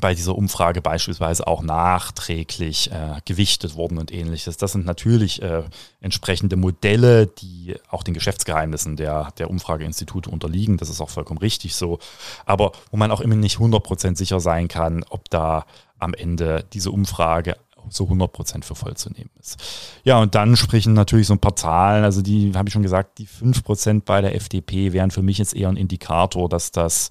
[0.00, 4.56] bei dieser Umfrage beispielsweise auch nachträglich äh, gewichtet worden und ähnliches.
[4.56, 5.64] Das sind natürlich äh,
[6.00, 10.76] entsprechende Modelle, die auch den Geschäftsgeheimnissen der, der Umfrageinstitute unterliegen.
[10.76, 11.98] Das ist auch vollkommen richtig so.
[12.46, 15.66] Aber wo man auch immer nicht 100% sicher sein kann, ob da
[15.98, 17.56] am Ende diese Umfrage
[17.88, 19.56] so 100% für voll zu nehmen ist.
[20.04, 23.18] Ja, und dann sprechen natürlich so ein paar Zahlen, also die habe ich schon gesagt,
[23.18, 27.10] die 5% bei der FDP wären für mich jetzt eher ein Indikator, dass das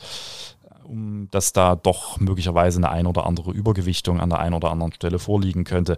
[0.89, 4.93] um dass da doch möglicherweise eine ein oder andere Übergewichtung an der einen oder anderen
[4.93, 5.97] Stelle vorliegen könnte.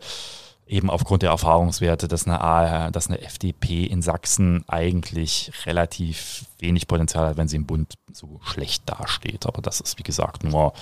[0.67, 7.29] Eben aufgrund der Erfahrungswerte, dass eine, dass eine FDP in Sachsen eigentlich relativ wenig Potenzial
[7.29, 9.45] hat, wenn sie im Bund so schlecht dasteht.
[9.45, 10.73] Aber das ist, wie gesagt, nur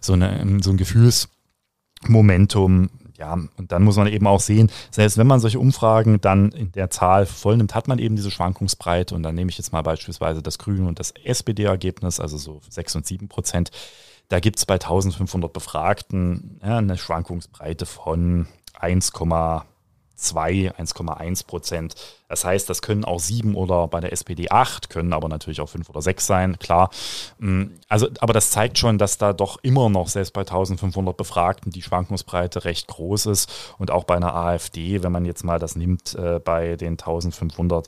[0.00, 5.26] so, eine, so ein Gefühlsmomentum, ja, und dann muss man eben auch sehen, selbst wenn
[5.26, 9.14] man solche Umfragen dann in der Zahl vollnimmt, hat man eben diese Schwankungsbreite.
[9.14, 12.96] Und dann nehme ich jetzt mal beispielsweise das Grüne und das SPD-Ergebnis, also so 6
[12.96, 13.70] und 7 Prozent.
[14.28, 18.48] Da gibt es bei 1500 Befragten ja, eine Schwankungsbreite von
[18.78, 19.62] 1, 1,2,
[20.16, 21.94] 1,1 Prozent.
[22.28, 25.68] Das heißt, das können auch sieben oder bei der SPD acht, können aber natürlich auch
[25.68, 26.90] fünf oder sechs sein, klar.
[27.38, 31.70] Mm, also, aber das zeigt schon, dass da doch immer noch, selbst bei 1500 Befragten,
[31.70, 33.50] die Schwankungsbreite recht groß ist.
[33.78, 37.86] Und auch bei einer AfD, wenn man jetzt mal das nimmt, äh, bei den 1500,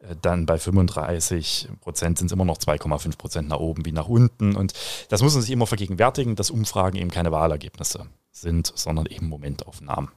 [0.00, 4.08] äh, dann bei 35 Prozent sind es immer noch 2,5 Prozent nach oben wie nach
[4.08, 4.56] unten.
[4.56, 4.72] Und
[5.08, 10.10] das muss man sich immer vergegenwärtigen, dass Umfragen eben keine Wahlergebnisse sind, sondern eben Momentaufnahmen.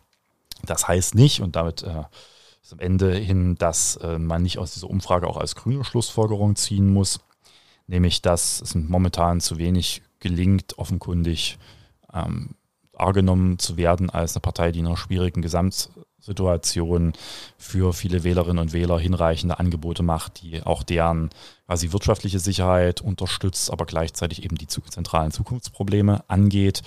[0.65, 2.03] Das heißt nicht, und damit äh,
[2.61, 6.55] ist am Ende hin, dass äh, man nicht aus dieser Umfrage auch als grüne Schlussfolgerung
[6.55, 7.19] ziehen muss,
[7.87, 11.57] nämlich dass es momentan zu wenig gelingt, offenkundig
[12.13, 12.55] ähm,
[12.91, 17.13] wahrgenommen zu werden als eine Partei, die in einer schwierigen Gesamtsituation
[17.57, 21.29] für viele Wählerinnen und Wähler hinreichende Angebote macht, die auch deren
[21.67, 26.81] quasi wirtschaftliche Sicherheit unterstützt, aber gleichzeitig eben die zentralen Zukunftsprobleme angeht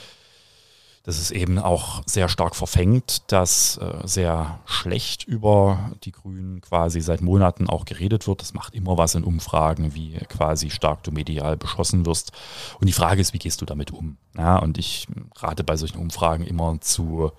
[1.03, 7.01] das ist eben auch sehr stark verfängt, dass äh, sehr schlecht über die Grünen quasi
[7.01, 8.43] seit Monaten auch geredet wird.
[8.43, 12.33] Das macht immer was in Umfragen, wie quasi stark du medial beschossen wirst.
[12.81, 14.19] Und die Frage ist, wie gehst du damit um?
[14.37, 17.33] Ja, und ich rate bei solchen Umfragen immer zu,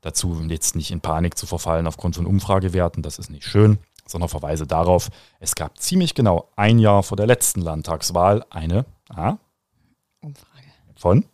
[0.00, 3.04] dazu, jetzt nicht in Panik zu verfallen aufgrund von Umfragewerten.
[3.04, 7.28] Das ist nicht schön, sondern verweise darauf, es gab ziemlich genau ein Jahr vor der
[7.28, 9.36] letzten Landtagswahl eine ah,
[10.20, 11.24] Umfrage von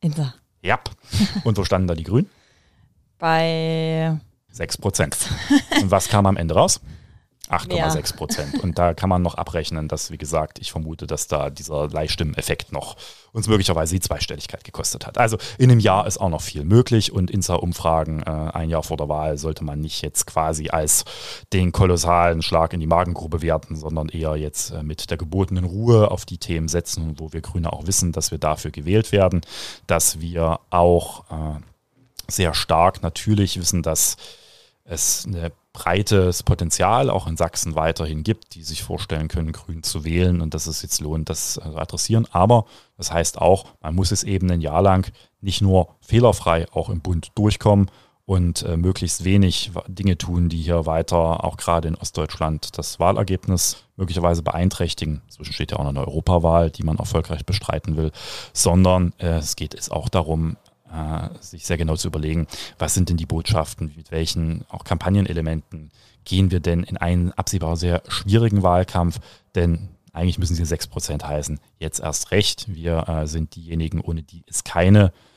[0.00, 0.34] Insa.
[0.64, 0.80] Ja.
[1.44, 2.28] Und wo standen da die Grünen?
[3.18, 4.18] Bei
[4.50, 5.16] 6 Prozent.
[5.80, 6.80] Und was kam am Ende raus?
[7.50, 8.62] 8,6 Prozent.
[8.62, 12.72] Und da kann man noch abrechnen, dass, wie gesagt, ich vermute, dass da dieser Leihstimmeneffekt
[12.72, 12.96] noch
[13.32, 15.18] uns möglicherweise die Zweistelligkeit gekostet hat.
[15.18, 18.96] Also in einem Jahr ist auch noch viel möglich und Insa-Umfragen äh, ein Jahr vor
[18.96, 21.04] der Wahl sollte man nicht jetzt quasi als
[21.52, 26.10] den kolossalen Schlag in die Magengrube werten, sondern eher jetzt äh, mit der gebotenen Ruhe
[26.10, 29.42] auf die Themen setzen, wo wir Grüne auch wissen, dass wir dafür gewählt werden,
[29.86, 31.60] dass wir auch äh,
[32.28, 34.16] sehr stark natürlich wissen, dass
[34.84, 40.04] es eine breites Potenzial auch in Sachsen weiterhin gibt, die sich vorstellen können, Grün zu
[40.04, 42.26] wählen und dass es jetzt lohnt, das zu adressieren.
[42.30, 42.64] Aber
[42.96, 47.00] das heißt auch, man muss es eben ein Jahr lang nicht nur fehlerfrei auch im
[47.00, 47.90] Bund durchkommen
[48.24, 53.84] und äh, möglichst wenig Dinge tun, die hier weiter auch gerade in Ostdeutschland das Wahlergebnis
[53.96, 55.22] möglicherweise beeinträchtigen.
[55.28, 58.12] Zwischen steht ja auch noch eine Europawahl, die man erfolgreich bestreiten will,
[58.52, 60.63] sondern äh, es geht es auch darum, äh,
[61.40, 62.46] sich sehr genau zu überlegen,
[62.78, 65.90] was sind denn die Botschaften, mit welchen auch Kampagnenelementen
[66.24, 69.18] gehen wir denn in einen absehbar sehr schwierigen Wahlkampf,
[69.54, 71.58] denn eigentlich müssen sie 6% heißen.
[71.78, 72.66] Jetzt erst recht.
[72.68, 75.33] Wir äh, sind diejenigen, ohne die es keine äh,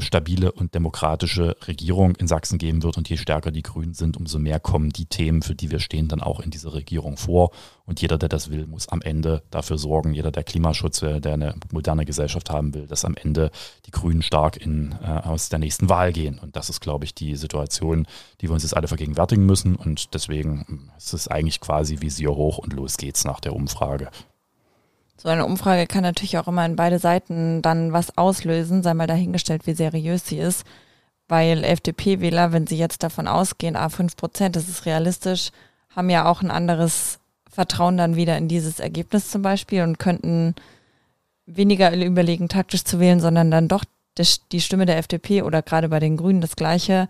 [0.00, 2.96] stabile und demokratische Regierung in Sachsen geben wird.
[2.96, 6.06] Und je stärker die Grünen sind, umso mehr kommen die Themen, für die wir stehen,
[6.06, 7.50] dann auch in diese Regierung vor.
[7.84, 11.34] Und jeder, der das will, muss am Ende dafür sorgen, jeder, der Klimaschutz will, der
[11.34, 13.50] eine moderne Gesellschaft haben will, dass am Ende
[13.86, 16.38] die Grünen stark in, äh, aus der nächsten Wahl gehen.
[16.38, 18.06] Und das ist, glaube ich, die Situation,
[18.40, 19.74] die wir uns jetzt alle vergegenwärtigen müssen.
[19.74, 24.10] Und deswegen hm, ist es eigentlich quasi Visier hoch und los geht's nach der Umfrage.
[25.16, 29.06] So eine Umfrage kann natürlich auch immer in beide Seiten dann was auslösen, sei mal
[29.06, 30.64] dahingestellt, wie seriös sie ist.
[31.28, 35.50] Weil FDP-Wähler, wenn sie jetzt davon ausgehen, ah, 5 Prozent, das ist realistisch,
[35.90, 37.20] haben ja auch ein anderes
[37.50, 40.54] Vertrauen dann wieder in dieses Ergebnis zum Beispiel und könnten
[41.46, 43.84] weniger überlegen, taktisch zu wählen, sondern dann doch
[44.52, 47.08] die Stimme der FDP oder gerade bei den Grünen das Gleiche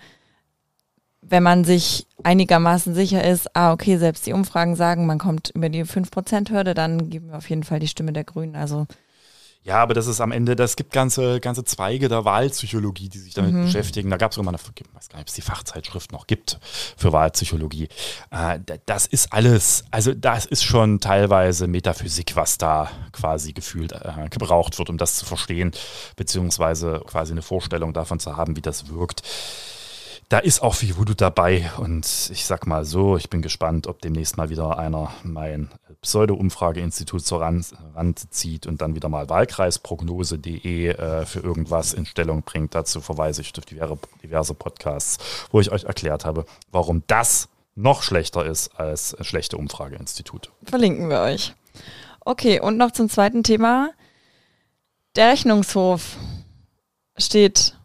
[1.23, 5.69] wenn man sich einigermaßen sicher ist, ah, okay, selbst die Umfragen sagen, man kommt über
[5.69, 8.57] die 5%-Hürde, dann geben wir auf jeden Fall die Stimme der Grünen.
[8.57, 8.87] Also
[9.65, 13.33] ja, aber das ist am Ende, das gibt ganze, ganze Zweige der Wahlpsychologie, die sich
[13.33, 13.67] damit mhm.
[13.67, 14.11] beschäftigen.
[14.11, 16.59] Da gab es eine, ich weiß gar nicht, ob es die Fachzeitschrift noch gibt
[16.97, 17.89] für Wahlpsychologie.
[18.33, 24.29] Äh, das ist alles, also das ist schon teilweise Metaphysik, was da quasi gefühlt äh,
[24.31, 25.71] gebraucht wird, um das zu verstehen,
[26.17, 29.23] beziehungsweise quasi eine Vorstellung davon zu haben, wie das wirkt
[30.33, 34.01] da ist auch viel Voodoo dabei und ich sag mal so, ich bin gespannt, ob
[34.01, 35.69] demnächst mal wieder einer mein
[36.01, 42.75] Pseudo-Umfrageinstitut zur Rand, zieht und dann wieder mal Wahlkreisprognose.de äh, für irgendwas in Stellung bringt.
[42.75, 45.19] Dazu verweise ich auf diverse, diverse Podcasts,
[45.51, 50.49] wo ich euch erklärt habe, warum das noch schlechter ist als schlechte Umfrageinstitute.
[50.65, 51.53] Verlinken wir euch.
[52.21, 53.91] Okay, und noch zum zweiten Thema.
[55.15, 56.17] Der Rechnungshof
[57.19, 57.77] steht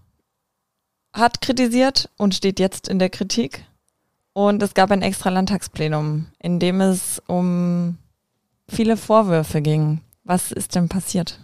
[1.17, 3.65] hat kritisiert und steht jetzt in der Kritik.
[4.33, 7.97] Und es gab ein extra Landtagsplenum, in dem es um
[8.69, 10.01] viele Vorwürfe ging.
[10.23, 11.39] Was ist denn passiert?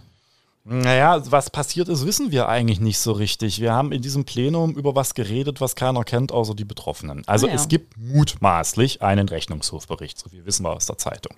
[0.66, 3.60] Naja, was passiert ist, wissen wir eigentlich nicht so richtig.
[3.60, 7.22] Wir haben in diesem Plenum über was geredet, was keiner kennt, außer die Betroffenen.
[7.26, 7.56] Also ah, ja.
[7.56, 11.36] es gibt mutmaßlich einen Rechnungshofbericht, so wie wissen wir aus der Zeitung.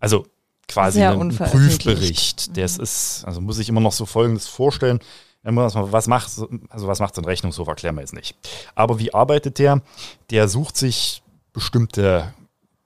[0.00, 0.26] Also
[0.68, 2.56] quasi einen Prüfbericht.
[2.58, 2.84] Das mhm.
[2.84, 4.98] ist, also muss ich immer noch so Folgendes vorstellen.
[5.44, 6.30] Was macht,
[6.68, 8.36] also was macht so ein Rechnungshof, erklären wir jetzt nicht.
[8.74, 9.82] Aber wie arbeitet der?
[10.30, 12.32] Der sucht sich bestimmte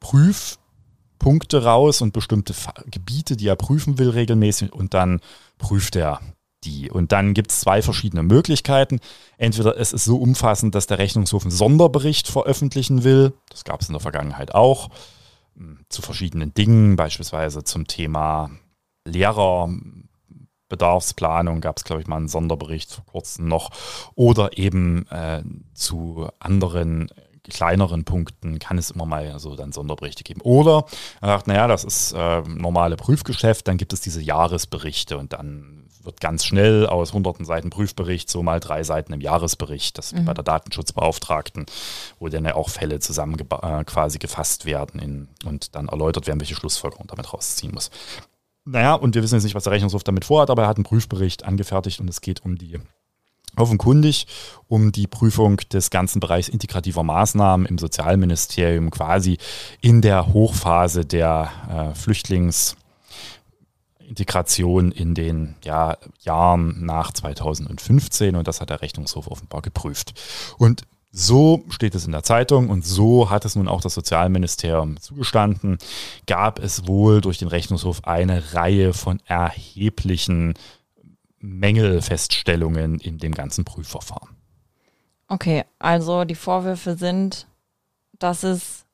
[0.01, 2.55] Prüfpunkte raus und bestimmte
[2.91, 5.21] Gebiete, die er prüfen will regelmäßig und dann
[5.59, 6.21] prüft er
[6.65, 6.91] die.
[6.91, 9.01] Und dann gibt es zwei verschiedene Möglichkeiten.
[9.37, 13.33] Entweder es ist so umfassend, dass der Rechnungshof einen Sonderbericht veröffentlichen will.
[13.51, 14.89] Das gab es in der Vergangenheit auch.
[15.57, 18.51] Hm, zu verschiedenen Dingen, beispielsweise zum Thema
[19.07, 19.71] Lehrer,
[20.69, 23.71] Bedarfsplanung gab es, glaube ich, mal einen Sonderbericht vor kurzem noch.
[24.15, 25.43] Oder eben äh,
[25.75, 27.09] zu anderen
[27.49, 30.41] kleineren Punkten kann es immer mal so dann Sonderberichte geben.
[30.41, 30.85] Oder
[31.21, 35.87] er sagt, naja, das ist äh, normale Prüfgeschäft, dann gibt es diese Jahresberichte und dann
[36.03, 40.25] wird ganz schnell aus hunderten Seiten Prüfbericht so mal drei Seiten im Jahresbericht, das mhm.
[40.25, 41.67] bei der Datenschutzbeauftragten,
[42.19, 46.41] wo dann ja auch Fälle zusammen äh, quasi gefasst werden in, und dann erläutert werden,
[46.41, 47.91] welche Schlussfolgerung damit rausziehen muss.
[48.69, 50.85] Naja, und wir wissen jetzt nicht, was der Rechnungshof damit vorhat, aber er hat einen
[50.85, 52.81] Prüfbericht angefertigt und es geht um die
[53.55, 54.27] offenkundig
[54.69, 59.39] um die Prüfung des ganzen Bereichs integrativer Maßnahmen im Sozialministerium quasi
[59.81, 68.69] in der Hochphase der äh, Flüchtlingsintegration in den ja, Jahren nach 2015 und das hat
[68.71, 70.13] der Rechnungshof offenbar geprüft.
[70.59, 70.83] Und
[71.19, 75.79] so steht es in der Zeitung und so hat es nun auch das Sozialministerium zugestanden,
[76.27, 80.53] gab es wohl durch den Rechnungshof eine Reihe von erheblichen
[81.39, 84.37] Mängelfeststellungen in dem ganzen Prüfverfahren.
[85.27, 87.47] Okay, also die Vorwürfe sind,
[88.19, 88.85] dass es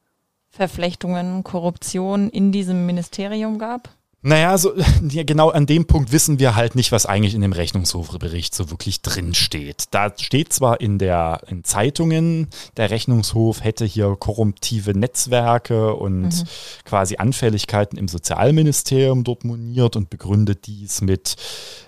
[0.48, 3.88] Verflechtungen, Korruption in diesem Ministerium gab?
[4.24, 4.72] Naja, so,
[5.08, 8.70] ja, genau an dem Punkt wissen wir halt nicht, was eigentlich in dem Rechnungshofbericht so
[8.70, 9.86] wirklich drin steht.
[9.90, 16.44] Da steht zwar in der in Zeitungen, der Rechnungshof hätte hier korruptive Netzwerke und mhm.
[16.84, 21.36] quasi Anfälligkeiten im Sozialministerium dort moniert und begründet dies mit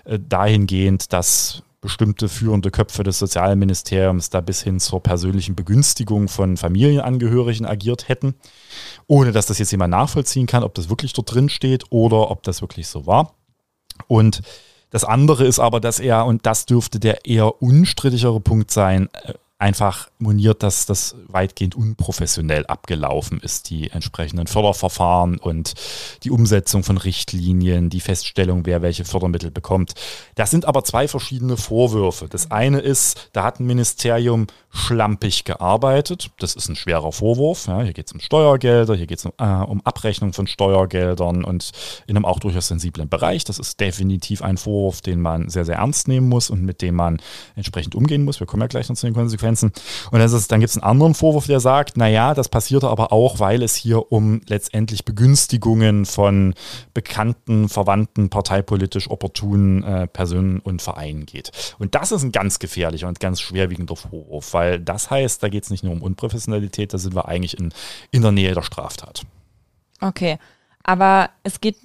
[0.03, 6.57] äh, dahingehend, dass bestimmte führende Köpfe des Sozialministeriums da bis hin zur persönlichen Begünstigung von
[6.57, 8.35] Familienangehörigen agiert hätten,
[9.07, 12.43] ohne dass das jetzt jemand nachvollziehen kann, ob das wirklich dort drin steht oder ob
[12.43, 13.35] das wirklich so war.
[14.07, 14.41] Und
[14.89, 19.33] das andere ist aber, dass er, und das dürfte der eher unstrittigere Punkt sein, äh,
[19.57, 25.73] einfach moniert, dass das weitgehend unprofessionell abgelaufen ist, die entsprechenden Förderverfahren und
[26.23, 29.93] die Umsetzung von Richtlinien, die Feststellung, wer welche Fördermittel bekommt.
[30.35, 32.27] Das sind aber zwei verschiedene Vorwürfe.
[32.27, 36.31] Das eine ist, da hat ein Ministerium schlampig gearbeitet.
[36.39, 37.67] Das ist ein schwerer Vorwurf.
[37.67, 41.45] Ja, hier geht es um Steuergelder, hier geht es um, äh, um Abrechnung von Steuergeldern
[41.45, 41.71] und
[42.07, 43.45] in einem auch durchaus sensiblen Bereich.
[43.45, 46.95] Das ist definitiv ein Vorwurf, den man sehr, sehr ernst nehmen muss und mit dem
[46.95, 47.21] man
[47.55, 48.41] entsprechend umgehen muss.
[48.41, 49.71] Wir kommen ja gleich noch zu den Konsequenzen.
[50.11, 53.39] Und ist, dann gibt es einen anderen Vorwurf, der sagt, naja, das passierte aber auch,
[53.39, 56.53] weil es hier um letztendlich Begünstigungen von
[56.93, 61.51] bekannten, verwandten, parteipolitisch opportunen äh, Personen und Vereinen geht.
[61.79, 65.63] Und das ist ein ganz gefährlicher und ganz schwerwiegender Vorwurf, weil das heißt, da geht
[65.63, 67.73] es nicht nur um Unprofessionalität, da sind wir eigentlich in,
[68.11, 69.23] in der Nähe der Straftat.
[70.01, 70.37] Okay,
[70.83, 71.77] aber es geht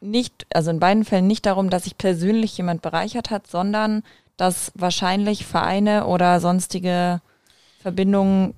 [0.00, 4.02] nicht, also in beiden Fällen nicht darum, dass sich persönlich jemand bereichert hat, sondern
[4.36, 7.20] dass wahrscheinlich Vereine oder sonstige
[7.80, 8.54] Verbindungen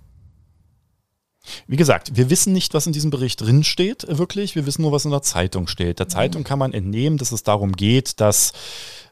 [1.66, 4.54] wie gesagt, wir wissen nicht, was in diesem Bericht drin steht, wirklich.
[4.54, 5.98] Wir wissen nur, was in der Zeitung steht.
[5.98, 8.52] Der Zeitung kann man entnehmen, dass es darum geht, dass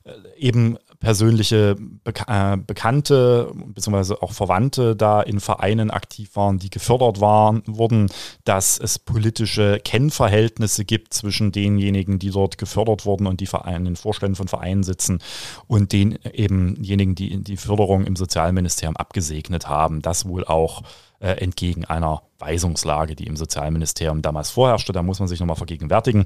[0.04, 4.14] äh, eben persönliche Bek äh, Bekannte bzw.
[4.20, 8.08] auch Verwandte da in Vereinen aktiv waren, die gefördert waren, wurden,
[8.44, 13.96] dass es politische Kennverhältnisse gibt zwischen denjenigen, die dort gefördert wurden und die Vereine, den
[13.96, 15.20] Vorständen von Vereinen sitzen
[15.66, 20.02] und den ebenjenigen, die die Förderung im Sozialministerium abgesegnet haben.
[20.02, 20.82] Das wohl auch
[21.20, 24.92] äh, entgegen einer Weisungslage, die im Sozialministerium damals vorherrschte.
[24.92, 26.24] Da muss man sich nochmal vergegenwärtigen.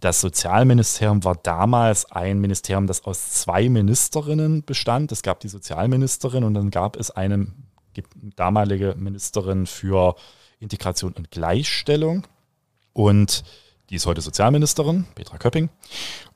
[0.00, 5.12] Das Sozialministerium war damals ein Ministerium, das aus zwei Ministerinnen bestand.
[5.12, 7.46] Es gab die Sozialministerin und dann gab es eine
[8.36, 10.16] damalige Ministerin für
[10.60, 12.26] Integration und Gleichstellung.
[12.92, 13.44] Und
[13.90, 15.68] die ist heute Sozialministerin, Petra Köpping.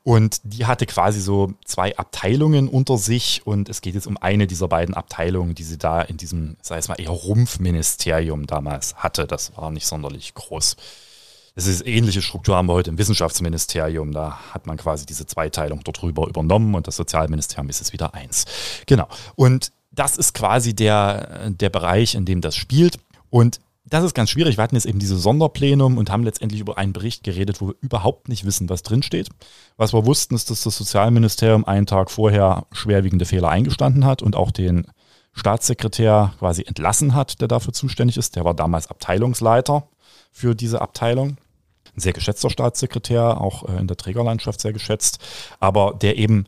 [0.03, 3.41] Und die hatte quasi so zwei Abteilungen unter sich.
[3.45, 6.77] Und es geht jetzt um eine dieser beiden Abteilungen, die sie da in diesem, sei
[6.77, 9.27] es mal, eher Rumpfministerium damals hatte.
[9.27, 10.75] Das war nicht sonderlich groß.
[11.55, 14.11] Das ist ähnliche Struktur haben wir heute im Wissenschaftsministerium.
[14.11, 18.13] Da hat man quasi diese Zweiteilung dort drüber übernommen und das Sozialministerium ist jetzt wieder
[18.13, 18.45] eins.
[18.85, 19.07] Genau.
[19.35, 22.99] Und das ist quasi der, der Bereich, in dem das spielt.
[23.29, 23.59] Und
[23.89, 24.57] das ist ganz schwierig.
[24.57, 27.75] Wir hatten jetzt eben diese Sonderplenum und haben letztendlich über einen Bericht geredet, wo wir
[27.81, 29.29] überhaupt nicht wissen, was drinsteht.
[29.77, 34.35] Was wir wussten, ist, dass das Sozialministerium einen Tag vorher schwerwiegende Fehler eingestanden hat und
[34.35, 34.87] auch den
[35.33, 38.35] Staatssekretär quasi entlassen hat, der dafür zuständig ist.
[38.35, 39.87] Der war damals Abteilungsleiter
[40.31, 41.37] für diese Abteilung.
[41.95, 45.19] Ein sehr geschätzter Staatssekretär, auch äh, in der Trägerlandschaft sehr geschätzt,
[45.59, 46.45] aber der eben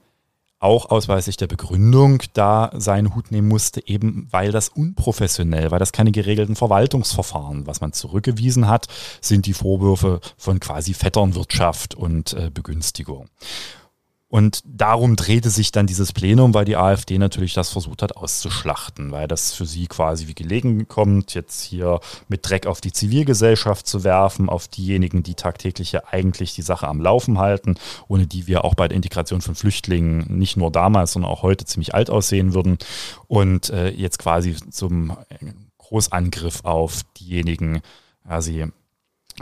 [0.62, 5.92] auch ausweislich der Begründung da seinen Hut nehmen musste, eben weil das unprofessionell, weil das
[5.92, 7.66] keine geregelten Verwaltungsverfahren.
[7.66, 8.88] Was man zurückgewiesen hat,
[9.22, 13.28] sind die Vorwürfe von quasi Vetternwirtschaft und äh, Begünstigung.
[14.32, 19.12] Und darum drehte sich dann dieses Plenum, weil die AfD natürlich das versucht hat auszuschlachten,
[19.12, 23.86] weil das für sie quasi wie gelegen kommt, jetzt hier mit Dreck auf die Zivilgesellschaft
[23.86, 27.76] zu werfen, auf diejenigen, die tagtäglich ja eigentlich die Sache am Laufen halten,
[28.08, 31.66] ohne die wir auch bei der Integration von Flüchtlingen nicht nur damals, sondern auch heute
[31.66, 32.78] ziemlich alt aussehen würden.
[33.28, 35.12] Und äh, jetzt quasi zum
[35.78, 37.82] Großangriff auf diejenigen,
[38.26, 38.66] quasi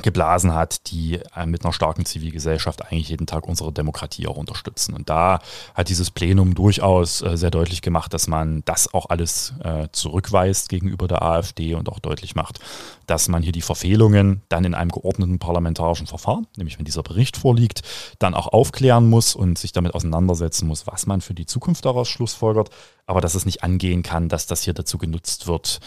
[0.04, 4.94] geblasen hat, die äh, mit einer starken Zivilgesellschaft eigentlich jeden Tag unsere Demokratie auch unterstützen.
[4.94, 5.40] Und da
[5.74, 10.70] hat dieses Plenum durchaus äh, sehr deutlich gemacht, dass man das auch alles äh, zurückweist
[10.70, 12.60] gegenüber der AfD und auch deutlich macht,
[13.08, 17.38] dass man hier die Verfehlungen dann in einem geordneten parlamentarischen Verfahren, nämlich wenn dieser Bericht
[17.38, 17.82] vorliegt,
[18.20, 22.08] dann auch aufklären muss und sich damit auseinandersetzen muss, was man für die Zukunft daraus
[22.10, 22.70] schlussfolgert,
[23.10, 25.80] aber dass es nicht angehen kann, dass das hier dazu genutzt wird,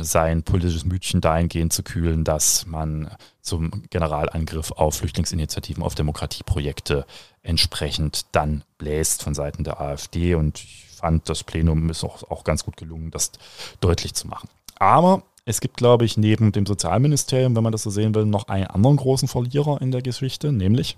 [0.00, 3.10] sein politisches Mütchen dahingehend zu kühlen, dass man
[3.42, 7.04] zum Generalangriff auf Flüchtlingsinitiativen, auf Demokratieprojekte
[7.42, 10.34] entsprechend dann bläst von Seiten der AfD.
[10.34, 13.32] Und ich fand, das Plenum ist auch, auch ganz gut gelungen, das
[13.80, 14.48] deutlich zu machen.
[14.78, 18.48] Aber es gibt, glaube ich, neben dem Sozialministerium, wenn man das so sehen will, noch
[18.48, 20.96] einen anderen großen Verlierer in der Geschichte, nämlich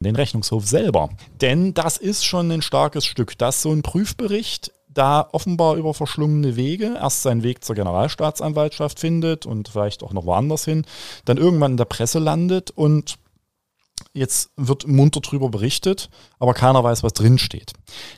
[0.00, 1.08] den Rechnungshof selber.
[1.40, 6.56] Denn das ist schon ein starkes Stück, dass so ein Prüfbericht da offenbar über verschlungene
[6.56, 10.84] Wege erst seinen Weg zur Generalstaatsanwaltschaft findet und vielleicht auch noch woanders hin,
[11.24, 13.16] dann irgendwann in der Presse landet und
[14.12, 17.72] jetzt wird munter drüber berichtet, aber keiner weiß, was drin steht.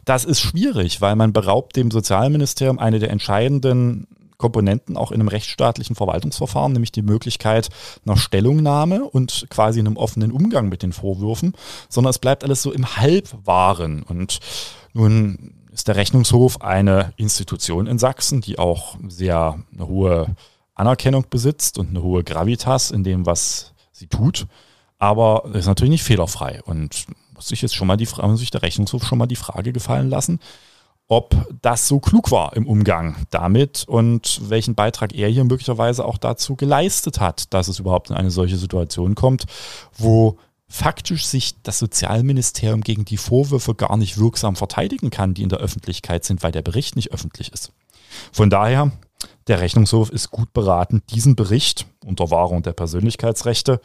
[0.05, 4.07] Das ist schwierig, weil man beraubt dem Sozialministerium eine der entscheidenden
[4.39, 7.69] Komponenten auch in einem rechtsstaatlichen Verwaltungsverfahren, nämlich die Möglichkeit
[8.05, 11.55] einer Stellungnahme und quasi einem offenen Umgang mit den Vorwürfen,
[11.89, 14.03] sondern es bleibt alles so im Halbwahren.
[14.03, 14.41] Und
[14.93, 20.35] nun ist der Rechnungshof eine Institution in Sachsen, die auch sehr eine hohe
[20.75, 24.47] Anerkennung besitzt und eine hohe Gravitas in dem, was sie tut.
[24.99, 27.05] Aber ist natürlich nicht fehlerfrei und
[27.35, 30.09] muss sich jetzt schon mal die muss sich der Rechnungshof schon mal die Frage gefallen
[30.09, 30.41] lassen,
[31.09, 36.17] ob das so klug war im Umgang damit und welchen Beitrag er hier möglicherweise auch
[36.17, 39.45] dazu geleistet hat, dass es überhaupt in eine solche Situation kommt,
[39.99, 40.39] wo
[40.69, 45.61] faktisch sich das Sozialministerium gegen die Vorwürfe gar nicht wirksam verteidigen kann, die in der
[45.61, 47.73] Öffentlichkeit sind, weil der Bericht nicht öffentlich ist.
[48.33, 48.93] Von daher,
[49.47, 53.81] der Rechnungshof ist gut beraten, diesen Bericht unter Wahrung der Persönlichkeitsrechte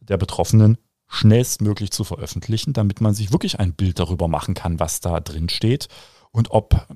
[0.00, 5.00] der Betroffenen schnellstmöglich zu veröffentlichen, damit man sich wirklich ein Bild darüber machen kann, was
[5.00, 5.88] da drin steht
[6.30, 6.86] und ob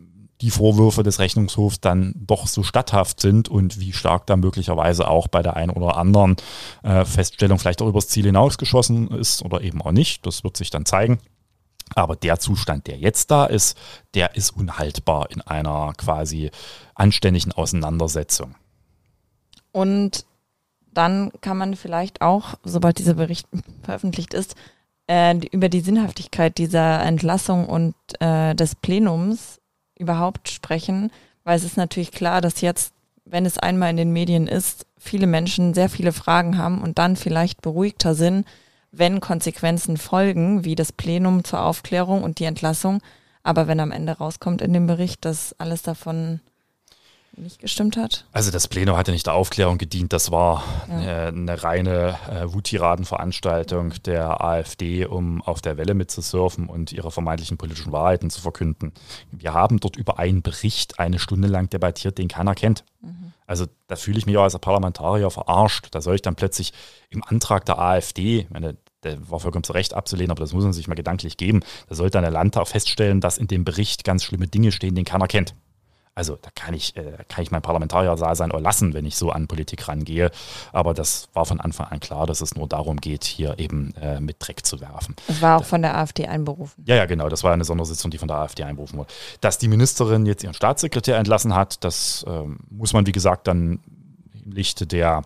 [0.45, 5.27] die Vorwürfe des Rechnungshofs dann doch so statthaft sind und wie stark da möglicherweise auch
[5.27, 6.37] bei der einen oder anderen
[6.83, 10.27] äh, Feststellung vielleicht auch übers Ziel hinausgeschossen ist oder eben auch nicht.
[10.27, 11.19] Das wird sich dann zeigen.
[11.95, 13.79] Aber der Zustand, der jetzt da ist,
[14.13, 16.51] der ist unhaltbar in einer quasi
[16.95, 18.55] anständigen Auseinandersetzung.
[19.73, 20.27] Und
[20.93, 23.49] dann kann man vielleicht auch, sobald dieser Bericht
[23.83, 24.57] veröffentlicht ist,
[25.07, 29.59] äh, über die Sinnhaftigkeit dieser Entlassung und äh, des Plenums
[30.05, 31.11] überhaupt sprechen,
[31.45, 32.93] weil es ist natürlich klar, dass jetzt,
[33.25, 37.17] wenn es einmal in den Medien ist, viele Menschen sehr viele Fragen haben und dann
[37.17, 38.47] vielleicht beruhigter sind,
[38.93, 43.01] wenn Konsequenzen folgen, wie das Plenum zur Aufklärung und die Entlassung.
[43.43, 46.41] Aber wenn am Ende rauskommt in dem Bericht, dass alles davon
[47.37, 48.27] nicht gestimmt hat?
[48.33, 50.95] Also das Plenum hatte nicht der Aufklärung gedient, das war ja.
[50.95, 57.57] eine, eine, reine äh, Wuttiradenveranstaltung der AfD, um auf der Welle mitzusurfen und ihre vermeintlichen
[57.57, 58.93] politischen Wahrheiten zu verkünden.
[59.31, 62.85] Wir haben dort über einen Bericht eine Stunde lang debattiert, den keiner kennt.
[63.01, 63.33] Mhm.
[63.47, 65.89] Also da fühle ich mich auch als Parlamentarier verarscht.
[65.91, 66.73] Da soll ich dann plötzlich
[67.11, 70.73] im Antrag der AfD, meine, der war vollkommen zu Recht abzulehnen, aber das muss man
[70.73, 71.61] sich mal gedanklich geben.
[71.89, 75.05] Da sollte dann der Landtag feststellen, dass in dem Bericht ganz schlimme Dinge stehen, den
[75.05, 75.55] keiner kennt.
[76.15, 79.49] Also da kann ich, äh, kann ich mein Parlamentariersaal auch lassen, wenn ich so an
[79.49, 80.31] Politik rangehe.
[80.73, 84.21] Aber das war von Anfang an klar, dass es nur darum geht, hier eben äh,
[84.21, 85.17] mit Dreck zu werfen.
[85.27, 86.85] Das war auch von der AfD einberufen.
[86.87, 87.29] Ja, ja, genau.
[87.29, 89.13] Das war eine Sondersitzung, die von der AfD einberufen wurde.
[89.41, 93.81] Dass die Ministerin jetzt ihren Staatssekretär entlassen hat, das ähm, muss man, wie gesagt, dann
[94.45, 95.25] im Lichte der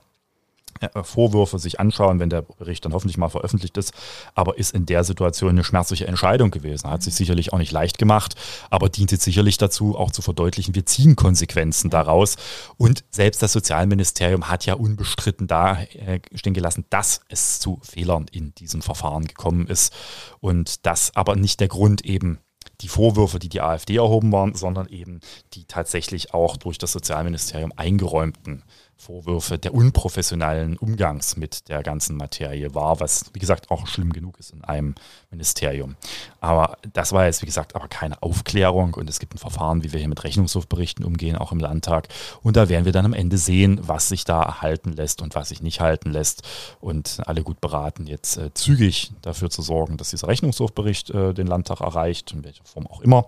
[1.02, 3.92] Vorwürfe sich anschauen, wenn der Bericht dann hoffentlich mal veröffentlicht ist,
[4.34, 6.90] aber ist in der Situation eine schmerzliche Entscheidung gewesen.
[6.90, 8.34] Hat sich sicherlich auch nicht leicht gemacht,
[8.70, 12.36] aber dient jetzt sicherlich dazu, auch zu verdeutlichen, wir ziehen Konsequenzen daraus.
[12.76, 18.26] Und selbst das Sozialministerium hat ja unbestritten da äh, stehen gelassen, dass es zu Fehlern
[18.30, 19.92] in diesem Verfahren gekommen ist
[20.40, 22.38] und das aber nicht der Grund eben
[22.80, 25.20] die Vorwürfe, die die AfD erhoben waren, sondern eben
[25.54, 28.62] die tatsächlich auch durch das Sozialministerium eingeräumten
[28.98, 34.40] Vorwürfe der unprofessionellen Umgangs mit der ganzen Materie war, was wie gesagt auch schlimm genug
[34.40, 34.96] ist in einem
[35.30, 35.94] Ministerium.
[36.40, 39.92] Aber das war jetzt wie gesagt aber keine Aufklärung und es gibt ein Verfahren, wie
[39.92, 42.08] wir hier mit Rechnungshofberichten umgehen, auch im Landtag.
[42.42, 45.50] Und da werden wir dann am Ende sehen, was sich da erhalten lässt und was
[45.50, 46.42] sich nicht halten lässt
[46.80, 51.46] und alle gut beraten, jetzt äh, zügig dafür zu sorgen, dass dieser Rechnungshofbericht äh, den
[51.46, 53.26] Landtag erreicht, in welcher Form auch immer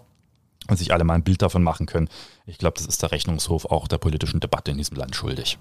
[0.70, 2.08] und sich alle mal ein Bild davon machen können.
[2.46, 5.58] Ich glaube, das ist der Rechnungshof auch der politischen Debatte in diesem Land schuldig.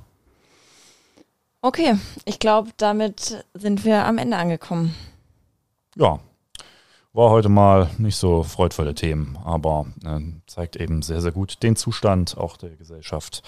[1.62, 4.96] Okay, ich glaube, damit sind wir am Ende angekommen.
[5.96, 6.20] Ja,
[7.12, 11.76] war heute mal nicht so freudvolle Themen, aber äh, zeigt eben sehr, sehr gut den
[11.76, 13.44] Zustand auch der Gesellschaft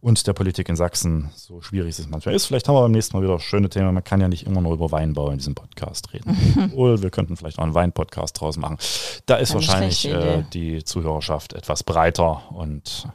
[0.00, 2.46] und der Politik in Sachsen, so schwierig es manchmal ist.
[2.46, 3.92] Vielleicht haben wir beim nächsten Mal wieder schöne Themen.
[3.94, 6.72] Man kann ja nicht immer nur über Weinbau in diesem Podcast reden.
[6.74, 8.78] Oder wir könnten vielleicht auch einen Weinpodcast draus machen.
[9.26, 13.08] Da ist wahrscheinlich äh, die Zuhörerschaft etwas breiter und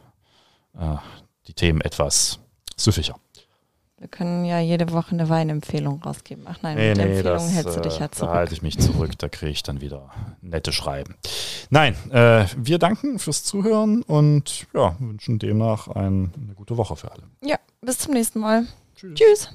[0.77, 0.95] äh,
[1.47, 2.39] die Themen etwas
[2.75, 3.15] süffiger.
[4.01, 6.45] Wir können ja jede Woche eine Weinempfehlung rausgeben.
[6.47, 8.31] Ach nein, nee, mit nee, Empfehlung das, hältst du dich ja äh, zurück.
[8.31, 10.09] Da halte ich mich zurück, da kriege ich dann wieder
[10.41, 11.13] nette Schreiben.
[11.69, 17.11] Nein, äh, wir danken fürs Zuhören und ja, wünschen demnach ein, eine gute Woche für
[17.11, 17.21] alle.
[17.43, 18.65] Ja, bis zum nächsten Mal.
[18.95, 19.13] Tschüss.
[19.13, 19.49] Tschüss.